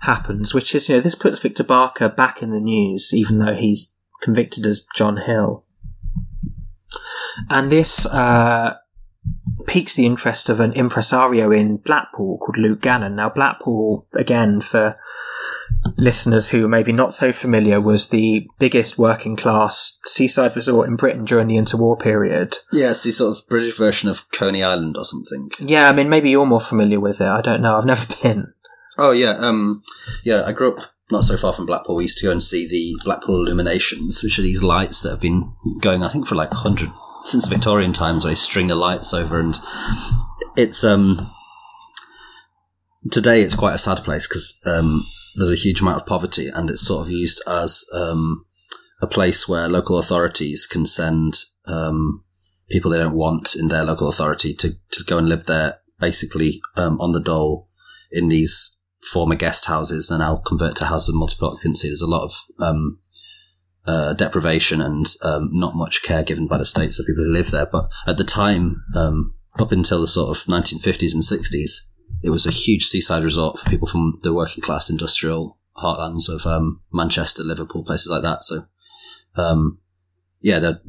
[0.00, 3.54] happens, which is, you know, this puts Victor Barker back in the news, even though
[3.54, 5.64] he's convicted as John Hill.
[7.50, 8.76] And this, uh,
[9.66, 13.16] piques the interest of an impresario in Blackpool called Luke Gannon.
[13.16, 14.98] Now, Blackpool, again, for
[15.96, 20.96] listeners who are maybe not so familiar, was the biggest working class seaside resort in
[20.96, 22.58] Britain during the interwar period.
[22.72, 25.50] Yeah, it's the sort of British version of Coney Island or something.
[25.60, 27.28] Yeah, I mean, maybe you're more familiar with it.
[27.28, 27.76] I don't know.
[27.76, 28.52] I've never been.
[28.98, 29.82] Oh yeah, um,
[30.24, 30.44] yeah.
[30.46, 31.96] I grew up not so far from Blackpool.
[31.96, 35.20] We used to go and see the Blackpool Illuminations, which are these lights that have
[35.20, 36.90] been going, I think, for like hundred
[37.24, 38.24] since Victorian times.
[38.24, 39.58] Where they string the lights over, and
[40.56, 41.30] it's um
[43.10, 45.02] today it's quite a sad place because um,
[45.36, 48.44] there's a huge amount of poverty, and it's sort of used as um,
[49.02, 51.34] a place where local authorities can send
[51.66, 52.24] um,
[52.70, 56.60] people they don't want in their local authority to, to go and live there, basically
[56.76, 57.68] um, on the dole
[58.10, 58.80] in these
[59.12, 61.88] former guest houses and now convert to houses of multiple occupancy.
[61.88, 63.00] There's a lot of um,
[63.86, 67.50] uh, deprivation and um, not much care given by the state to people who live
[67.50, 67.66] there.
[67.66, 71.70] But at the time, um, up until the sort of 1950s and 60s,
[72.22, 76.46] it was a huge seaside resort for people from the working class industrial heartlands of
[76.46, 78.42] um, Manchester, Liverpool, places like that.
[78.44, 78.66] So,
[79.36, 79.78] um,
[80.40, 80.80] yeah, the,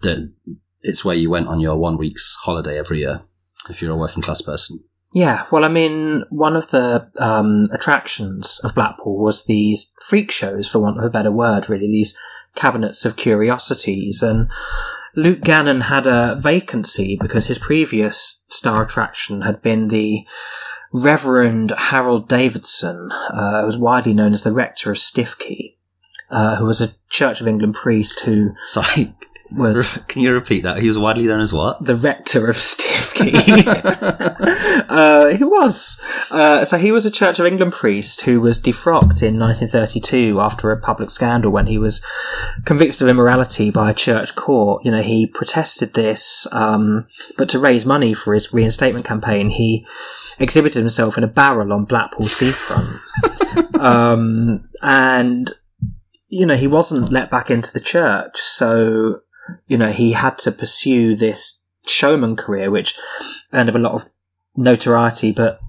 [0.00, 0.34] the,
[0.80, 3.22] it's where you went on your one week's holiday every year
[3.70, 4.82] if you're a working class person.
[5.14, 10.68] Yeah, well, I mean, one of the um, attractions of Blackpool was these freak shows,
[10.68, 12.16] for want of a better word, really, these
[12.54, 14.22] cabinets of curiosities.
[14.22, 14.48] And
[15.14, 20.24] Luke Gannon had a vacancy because his previous star attraction had been the
[20.92, 25.76] Reverend Harold Davidson, uh, who was widely known as the rector of Stiffkey,
[26.30, 29.14] uh, who was a Church of England priest who Sorry,
[29.54, 30.78] was can you repeat that?
[30.78, 31.84] He was widely known as what?
[31.84, 33.32] the rector of Stiffkey.
[34.88, 36.00] uh, he was.
[36.30, 40.70] Uh, so he was a Church of England priest who was defrocked in 1932 after
[40.70, 42.04] a public scandal when he was
[42.64, 44.84] convicted of immorality by a church court.
[44.84, 49.86] You know, he protested this, um, but to raise money for his reinstatement campaign, he
[50.38, 52.88] exhibited himself in a barrel on Blackpool seafront.
[53.80, 55.52] um, and
[56.28, 59.20] you know, he wasn't let back into the church, so
[59.66, 62.96] you know, he had to pursue this showman career, which
[63.52, 64.08] earned him a lot of
[64.56, 65.60] notoriety, but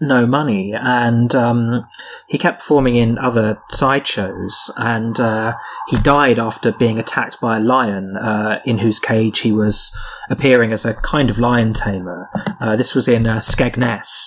[0.00, 0.74] no money.
[0.74, 1.86] And um,
[2.28, 5.56] he kept performing in other sideshows, and uh,
[5.88, 9.96] he died after being attacked by a lion, uh, in whose cage he was
[10.28, 12.28] appearing as a kind of lion tamer.
[12.60, 14.26] Uh, this was in uh, Skegness.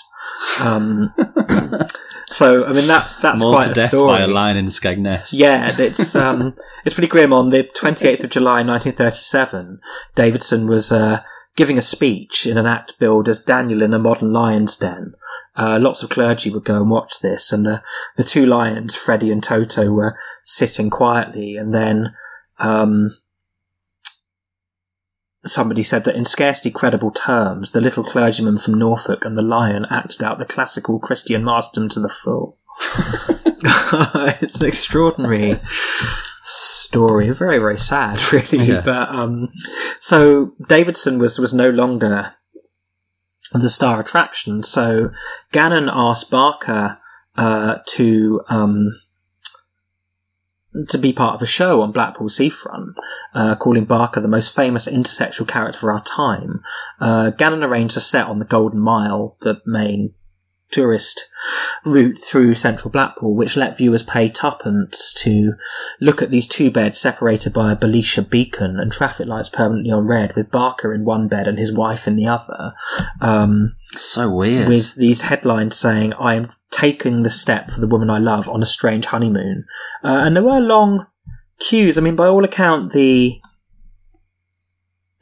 [0.62, 1.14] Um,
[2.30, 4.12] so, I mean, that's that's quite a death story.
[4.12, 5.30] by a lion in Skegness.
[5.34, 6.54] Yeah, it's um,
[6.86, 7.34] it's pretty grim.
[7.34, 9.80] On the 28th of July, 1937,
[10.16, 11.22] Davidson was uh,
[11.56, 15.14] giving a speech in an act billed as Daniel in a modern lion's den.
[15.56, 17.82] Uh, lots of clergy would go and watch this, and the
[18.16, 22.14] the two lions, Freddie and Toto, were sitting quietly, and then
[22.60, 23.10] um,
[25.46, 29.86] somebody said that in scarcely credible terms, the little clergyman from Norfolk and the lion
[29.90, 32.58] acted out the classical Christian martyrdom to the full.
[34.42, 35.60] it's an extraordinary
[36.44, 38.66] story, very very sad, really.
[38.66, 38.82] Yeah.
[38.82, 39.50] But um,
[40.00, 42.36] so Davidson was was no longer
[43.54, 44.64] the star attraction.
[44.64, 45.12] So
[45.52, 46.98] Gannon asked Barker
[47.38, 49.00] uh, to um,
[50.90, 52.96] to be part of a show on Blackpool Seafront,
[53.34, 56.62] uh, calling Barker the most famous intersexual character of our time.
[57.00, 60.14] Uh, Gannon arranged a set on the Golden Mile, the main
[60.72, 61.24] tourist
[61.84, 65.54] route through central Blackpool, which let viewers pay tuppence to
[66.00, 70.06] look at these two beds separated by a Belisha beacon and traffic lights permanently on
[70.06, 72.74] red, with Barker in one bed and his wife in the other.
[73.20, 74.68] Um, So weird.
[74.70, 78.62] with these headlines saying, I am taking the step for the woman I love on
[78.62, 79.66] a strange honeymoon.
[80.04, 81.08] Uh, and there were long
[81.60, 81.98] queues.
[81.98, 83.40] I mean, by all account, the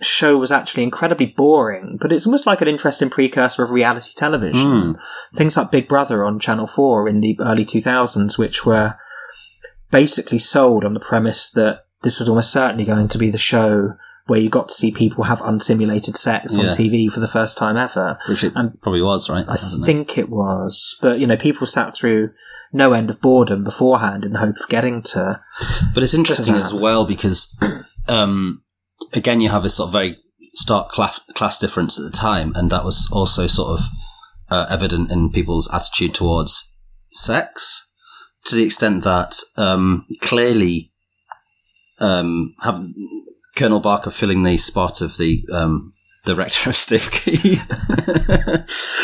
[0.02, 4.94] show was actually incredibly boring, but it's almost like an interesting precursor of reality television.
[4.94, 5.00] Mm.
[5.34, 8.96] Things like Big Brother on Channel 4 in the early 2000s, which were
[9.90, 13.96] basically sold on the premise that this was almost certainly going to be the show
[14.28, 16.72] where you got to see people have unsimulated sex on Yeah.
[16.72, 18.18] TV for the first time ever.
[18.30, 19.46] Which it and- probably was, right?
[19.48, 19.86] I Wasn't it?
[19.86, 22.30] think it was, but you know, people sat through
[22.74, 25.42] no end of boredom beforehand in the hope of getting to.
[25.94, 27.56] But it's interesting as well because,
[28.08, 28.62] um,
[29.14, 30.18] again, you have this sort of very
[30.54, 33.86] stark class, class difference at the time, and that was also sort of
[34.50, 36.76] uh, evident in people's attitude towards
[37.12, 37.90] sex,
[38.46, 40.92] to the extent that um, clearly,
[42.00, 42.84] um, have
[43.58, 45.94] Colonel Barker filling the spot of the um,
[46.26, 47.58] the rector of Stiffkey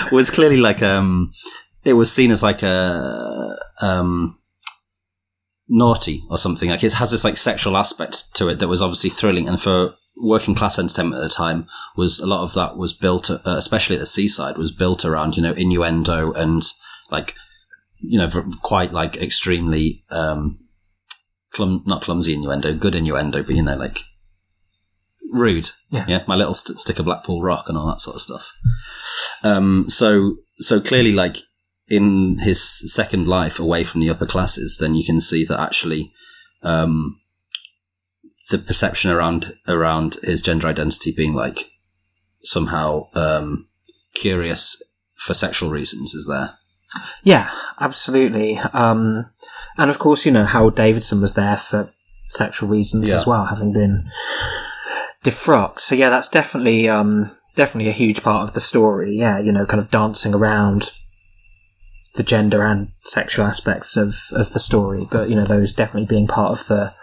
[0.12, 1.32] was clearly like um,
[1.84, 4.40] it was seen as like a um,
[5.68, 6.70] naughty or something.
[6.70, 9.96] Like it has this like sexual aspect to it that was obviously thrilling, and for
[10.22, 13.96] working class entertainment at the time was a lot of that was built, uh, especially
[13.96, 16.64] at the seaside, was built around you know innuendo and
[17.10, 17.36] like
[17.98, 18.30] you know
[18.62, 20.60] quite like extremely um,
[21.54, 24.00] clum- not clumsy innuendo, good innuendo, but you know like
[25.34, 25.70] rude.
[25.90, 26.06] Yeah.
[26.08, 26.24] yeah.
[26.28, 28.52] My little st- stick of Blackpool Rock and all that sort of stuff.
[29.44, 31.38] Um, so so clearly, like
[31.90, 36.14] in his second life away from the upper classes, then you can see that actually.
[36.62, 37.20] Um,
[38.50, 41.72] the perception around around his gender identity being like
[42.42, 43.68] somehow um,
[44.16, 44.82] curious
[45.16, 46.58] for sexual reasons is there.
[47.24, 48.58] Yeah, absolutely.
[48.58, 49.30] Um,
[49.78, 51.92] and of course, you know, Harold Davidson was there for
[52.30, 53.16] sexual reasons Yeah.
[53.16, 54.10] as well, having been
[55.24, 55.80] defrocked.
[55.80, 59.18] So yeah, that's definitely, um, definitely a huge part of the story.
[59.18, 60.92] Yeah, you know, kind of dancing around
[62.16, 66.28] the gender and sexual aspects of, of the story, but you know, those definitely being
[66.28, 66.94] part of the.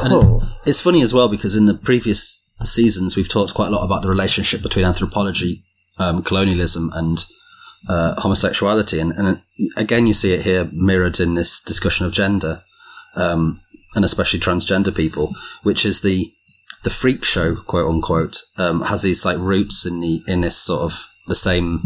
[0.00, 0.42] And pull.
[0.64, 4.02] It's funny as well because in the previous seasons we've talked quite a lot about
[4.02, 5.64] the relationship between anthropology,
[5.98, 7.24] um, colonialism, and
[7.88, 9.42] uh, homosexuality, and, and
[9.76, 12.62] again you see it here mirrored in this discussion of gender,
[13.14, 13.60] um,
[13.94, 15.28] and especially transgender people,
[15.62, 16.32] which is the
[16.84, 20.82] the freak show, quote unquote, um, has these like roots in the in this sort
[20.82, 21.82] of the same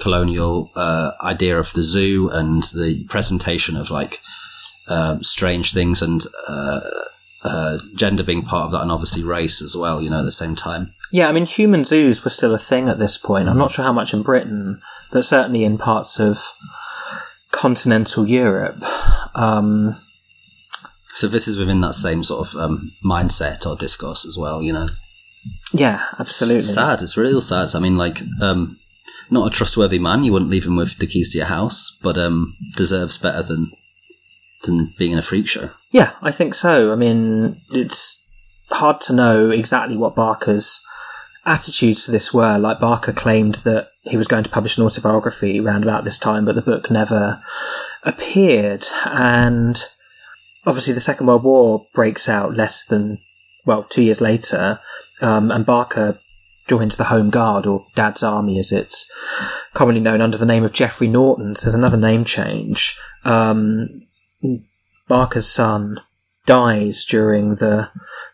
[0.00, 4.20] colonial uh, idea of the zoo and the presentation of like
[4.88, 6.80] um, strange things and uh,
[7.44, 10.00] uh, gender being part of that, and obviously race as well.
[10.00, 10.94] You know, at the same time.
[11.12, 13.48] Yeah, I mean, human zoos were still a thing at this point.
[13.48, 14.80] I'm not sure how much in Britain,
[15.12, 16.40] but certainly in parts of
[17.52, 18.82] continental Europe.
[19.34, 19.96] Um,
[21.16, 24.62] So this is within that same sort of um, mindset or discourse as well.
[24.62, 24.88] You know,
[25.72, 26.58] yeah, absolutely.
[26.58, 27.00] It's sad.
[27.00, 27.74] It's real sad.
[27.74, 28.78] I mean, like, um,
[29.30, 30.24] not a trustworthy man.
[30.24, 33.72] You wouldn't leave him with the keys to your house, but um, deserves better than
[34.64, 35.70] than being in a freak show.
[35.90, 36.92] Yeah, I think so.
[36.92, 38.22] I mean, it's
[38.70, 40.84] hard to know exactly what Barker's
[41.46, 42.58] attitudes to this were.
[42.58, 46.44] Like, Barker claimed that he was going to publish an autobiography around about this time,
[46.44, 47.42] but the book never
[48.02, 48.86] appeared.
[49.06, 49.82] And
[50.66, 53.18] obviously, the Second World War breaks out less than,
[53.64, 54.80] well, two years later,
[55.22, 56.18] um, and Barker
[56.68, 59.10] joins the Home Guard, or Dad's Army as it's
[59.72, 61.54] commonly known under the name of Geoffrey Norton.
[61.54, 62.98] So there's another name change.
[63.24, 64.02] Um,
[65.08, 66.00] Barker's son
[66.44, 67.90] dies during the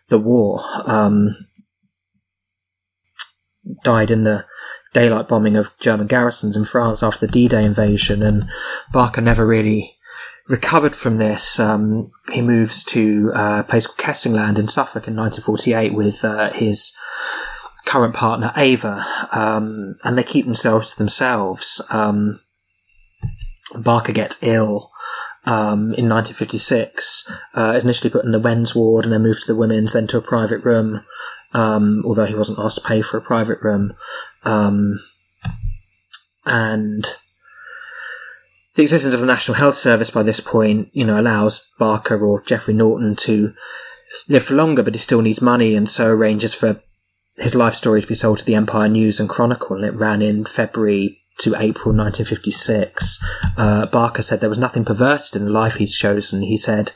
[0.08, 0.60] the war.
[0.86, 1.36] Um,
[3.84, 4.44] died in the
[4.92, 8.44] daylight bombing of German garrisons in France after the D-Day invasion, and
[8.92, 9.96] Barker never really
[10.48, 11.58] recovered from this.
[11.58, 16.52] Um, he moves to uh, a place called Kessingland in Suffolk in 1948 with uh,
[16.52, 16.96] his
[17.84, 21.80] current partner Ava, um, and they keep themselves to themselves.
[21.90, 22.40] Um,
[23.74, 24.90] Barker gets ill
[25.44, 29.52] um, in 1956, uh, is initially put in the men's ward and then moved to
[29.52, 31.04] the women's, then to a private room,
[31.52, 33.94] um, although he wasn't asked to pay for a private room.
[34.44, 35.00] Um,
[36.44, 37.04] and
[38.74, 42.42] the existence of the National Health Service by this point, you know, allows Barker or
[42.42, 43.54] Geoffrey Norton to
[44.28, 46.82] live for longer, but he still needs money and so arranges for
[47.36, 50.22] his life story to be sold to the Empire News and Chronicle, and it ran
[50.22, 53.24] in February to April 1956.
[53.56, 56.42] Uh, Barker said there was nothing perverted in the life he'd chosen.
[56.42, 56.92] He said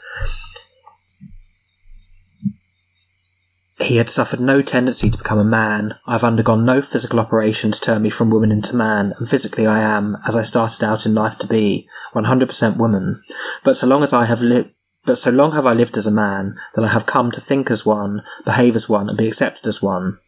[3.79, 5.95] he had suffered no tendency to become a man.
[6.07, 9.81] I've undergone no physical operation to turn me from woman into man, and physically I
[9.81, 13.23] am, as I started out in life to be, 100% woman.
[13.65, 14.71] But so long as I have lived
[15.05, 17.71] but so long have I lived as a man that I have come to think
[17.71, 20.19] as one, behave as one, and be accepted as one.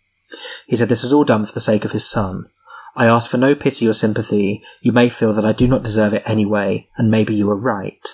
[0.69, 2.45] He said this was all done for the sake of his son.
[2.95, 4.63] I ask for no pity or sympathy.
[4.81, 8.09] You may feel that I do not deserve it anyway, and maybe you are right.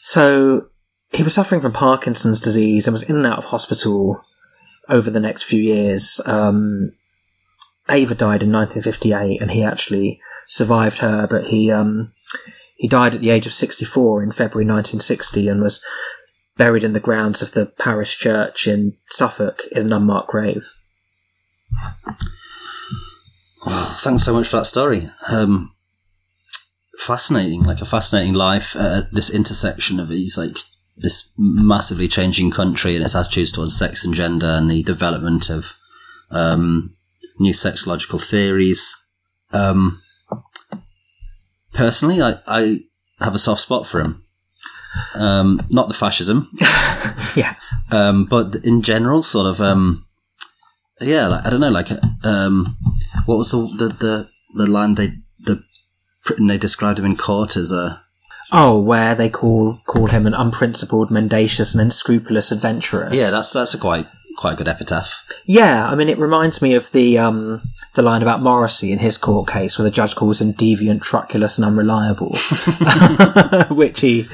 [0.00, 0.68] So,
[1.12, 4.24] he was suffering from Parkinson's disease and was in and out of hospital
[4.88, 6.20] over the next few years.
[6.26, 6.92] Um,
[7.90, 12.12] Ava died in 1958, and he actually survived her, but he um,
[12.76, 15.84] he died at the age of 64 in February 1960 and was
[16.56, 20.64] buried in the grounds of the parish church in Suffolk in an unmarked grave.
[23.64, 25.08] Thanks so much for that story.
[25.30, 25.74] Um,
[26.98, 30.56] fascinating, like a fascinating life at this intersection of these, like
[30.96, 35.74] this massively changing country and its attitudes towards sex and gender and the development of
[36.30, 36.96] um,
[37.38, 38.94] new sexological theories.
[39.52, 40.02] Um,
[41.72, 42.78] personally, I, I
[43.20, 44.24] have a soft spot for him.
[45.14, 46.50] Um, not the fascism,
[47.34, 47.54] yeah.
[47.90, 50.06] um, but in general, sort of, um,
[51.00, 51.88] yeah, like, I don't know, like,
[52.24, 52.76] um,
[53.24, 55.64] what was the, the, the, the line they, the,
[56.38, 58.01] they described him in court as a,
[58.52, 63.08] Oh, where they call call him an unprincipled, mendacious, and unscrupulous adventurer.
[63.10, 65.24] Yeah, that's that's a quite quite a good epitaph.
[65.46, 67.62] Yeah, I mean, it reminds me of the um,
[67.94, 71.58] the line about Morrissey in his court case, where the judge calls him deviant, truculous,
[71.58, 72.36] and unreliable,
[73.74, 74.26] which he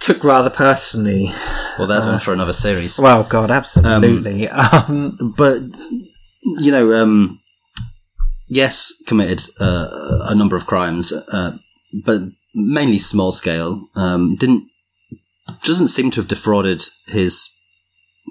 [0.00, 1.30] took rather personally.
[1.78, 2.98] Well, there's one for another series.
[3.00, 4.48] Well, God, absolutely.
[4.48, 5.58] Um, but
[6.58, 7.40] you know, um,
[8.48, 9.88] yes, committed uh,
[10.28, 11.56] a number of crimes, uh,
[12.04, 12.22] but
[12.54, 13.88] mainly small scale.
[13.94, 14.68] Um, didn't
[15.64, 17.48] doesn't seem to have defrauded his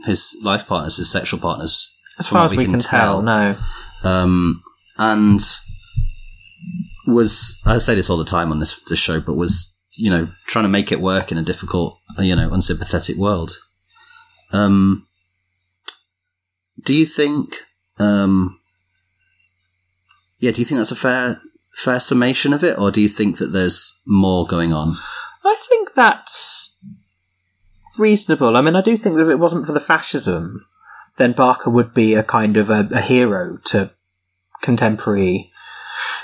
[0.05, 3.57] his life partners, his sexual partners, as far as we can tell, no.
[4.03, 4.63] um,
[4.97, 5.41] and
[7.07, 10.27] was I say this all the time on this this show, but was you know
[10.47, 13.57] trying to make it work in a difficult, you know, unsympathetic world.
[14.51, 15.07] Um,
[16.83, 17.63] do you think?
[17.99, 18.57] Um,
[20.39, 21.37] yeah, do you think that's a fair
[21.73, 24.95] fair summation of it, or do you think that there's more going on?
[25.43, 26.79] I think that's
[27.97, 28.55] reasonable.
[28.55, 30.65] I mean, I do think that if it wasn't for the fascism,
[31.17, 33.91] then Barker would be a kind of a, a hero to
[34.61, 35.51] contemporary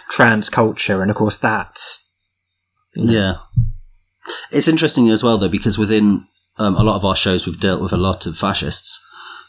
[0.09, 2.11] trans culture, and of course, that's
[2.95, 3.35] Yeah.
[4.51, 6.25] It's interesting as well, though, because within
[6.57, 9.03] um, a lot of our shows, we've dealt with a lot of fascists,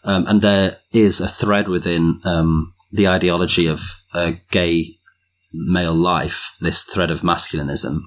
[0.04, 3.80] um, and there is a thread within um, the ideology of
[4.14, 4.97] uh, gay
[5.52, 8.00] male life, this thread of masculinism,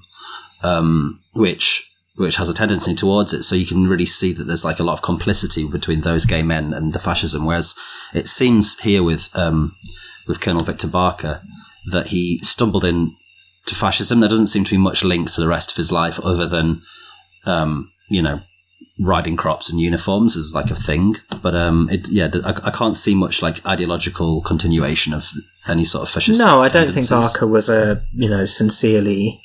[0.62, 3.42] um, which which has a tendency towards it.
[3.42, 6.42] So you can really see that there's like a lot of complicity between those gay
[6.42, 7.46] men and the fascism.
[7.46, 7.74] Whereas
[8.12, 9.74] it seems here with um,
[10.26, 11.42] with Colonel Victor Barker
[11.90, 13.12] that he stumbled in
[13.66, 14.20] to fascism.
[14.20, 16.82] There doesn't seem to be much link to the rest of his life other than,
[17.44, 18.40] um, you know,
[18.98, 21.16] riding crops and uniforms as like a thing.
[21.42, 25.30] But um, it, yeah, I, I can't see much like ideological continuation of
[25.68, 26.40] any sort of fascist.
[26.40, 26.60] no.
[26.60, 29.40] I don't think Barker was a you know sincerely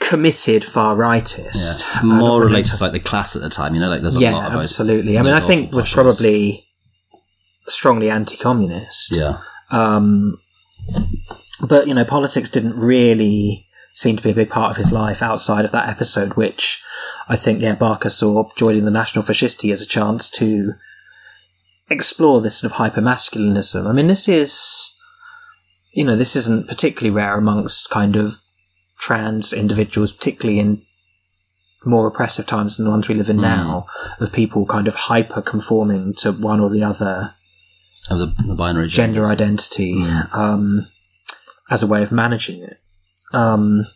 [0.00, 1.84] committed far rightist.
[1.94, 2.02] Yeah.
[2.02, 4.32] More related to like the class at the time, you know, like there's a yeah,
[4.32, 4.64] lot of those.
[4.64, 5.16] absolutely.
[5.16, 6.66] I mean, I think was probably
[7.68, 9.12] strongly anti-communist.
[9.12, 9.38] Yeah.
[9.70, 10.40] Um,
[11.66, 15.20] but you know, politics didn't really seem to be a big part of his life
[15.22, 16.82] outside of that episode, which
[17.28, 20.72] I think, yeah, Barker saw joining the National Fascisti as a chance to
[21.88, 23.86] explore this sort of hypermasculinism.
[23.88, 24.96] I mean, this is,
[25.92, 28.34] you know, this isn't particularly rare amongst kind of
[28.98, 30.82] trans individuals, particularly in
[31.84, 33.42] more oppressive times than the ones we live in Mm.
[33.42, 33.86] now,
[34.20, 37.34] of people kind of hyper conforming to one or the other
[38.10, 39.30] Of the, the binary gender genders.
[39.32, 40.34] identity Mm.
[40.34, 40.86] um,
[41.70, 42.78] as a way of managing it.
[43.32, 43.86] Um,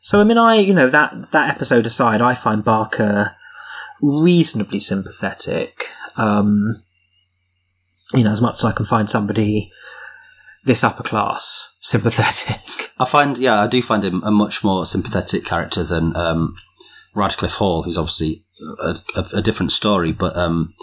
[0.00, 3.36] so, I mean, I you know that that episode aside, I find Barker
[4.00, 5.88] reasonably sympathetic.
[6.16, 6.82] Um,
[8.12, 9.72] you know, as much as I can find somebody
[10.64, 12.92] this upper class sympathetic.
[12.98, 16.54] I find, yeah, I do find him a much more sympathetic character than um,
[17.14, 18.44] Radclyffe Hall, who's obviously
[18.80, 20.12] a, a, a different story.
[20.12, 20.74] But um,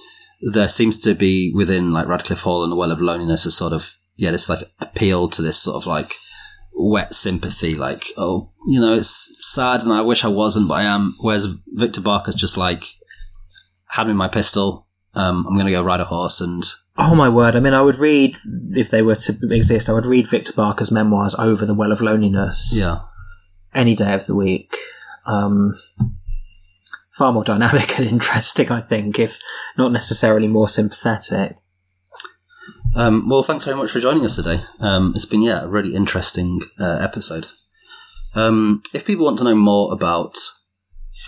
[0.42, 3.74] there seems to be within like Radclyffe Hall and the Well of Loneliness a sort
[3.74, 6.14] of yeah, this like appeal to this sort of like
[6.74, 10.84] wet sympathy, like oh, you know, it's sad and I wish I wasn't, but I
[10.84, 11.16] am.
[11.22, 12.86] Whereas Victor Barker's just like,
[13.90, 14.88] hand me my pistol.
[15.14, 16.64] Um, I'm going to go ride a horse and
[16.98, 17.56] Oh my word!
[17.56, 18.38] I mean, I would read
[18.72, 19.90] if they were to exist.
[19.90, 22.74] I would read Victor Barker's memoirs over the Well of Loneliness.
[22.76, 23.00] yeah,
[23.74, 24.76] any day of the week.
[25.26, 25.74] Um,
[27.18, 29.40] far more dynamic and interesting, I think, if
[29.78, 31.58] not necessarily more sympathetic.
[32.96, 34.62] Um, well, thanks very much for joining us today.
[34.80, 37.48] Um, it's been yeah a really interesting uh, episode.
[38.36, 40.38] Um, if people want to know more about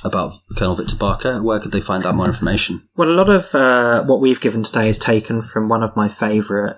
[0.03, 2.87] about Colonel Victor Barker, where could they find out more information?
[2.97, 6.09] Well, a lot of uh, what we've given today is taken from one of my
[6.09, 6.75] favourite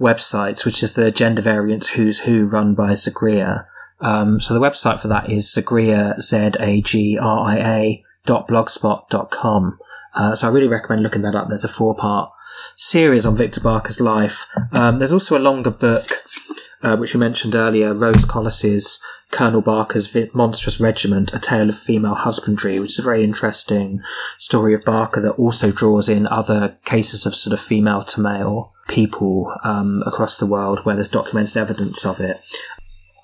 [0.00, 3.66] websites, which is the Gender Variance Who's Who run by Zagria.
[4.00, 9.78] Um, so the website for that is Zagria, Z-A-G-R-I-A dot blogspot dot com.
[10.14, 11.48] Uh, so I really recommend looking that up.
[11.48, 12.30] There's a four part
[12.76, 14.46] series on Victor Barker's life.
[14.72, 16.10] Um, there's also a longer book,
[16.82, 22.14] uh, which we mentioned earlier, Rose Collis's Colonel Barker's Monstrous Regiment, A Tale of Female
[22.14, 24.02] Husbandry, which is a very interesting
[24.36, 28.74] story of Barker that also draws in other cases of sort of female to male
[28.88, 32.40] people um, across the world where there's documented evidence of it.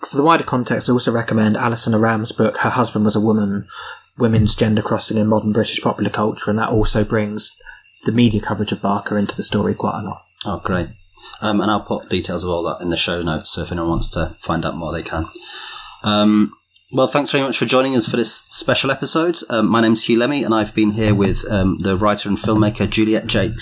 [0.08, 3.68] For the wider context, I also recommend Alison Oram's book, Her Husband Was a Woman,
[4.16, 7.60] Women's Gender Crossing in Modern British Popular Culture, and that also brings
[8.08, 10.22] the media coverage of Barker into the story quite a lot.
[10.46, 10.88] Oh, great!
[11.42, 13.90] Um, and I'll put details of all that in the show notes, so if anyone
[13.90, 15.28] wants to find out more, they can.
[16.02, 16.54] Um,
[16.90, 19.36] well, thanks very much for joining us for this special episode.
[19.50, 22.88] Um, my name's Huw Lemmey, and I've been here with um, the writer and filmmaker
[22.88, 23.60] Juliet Jacques.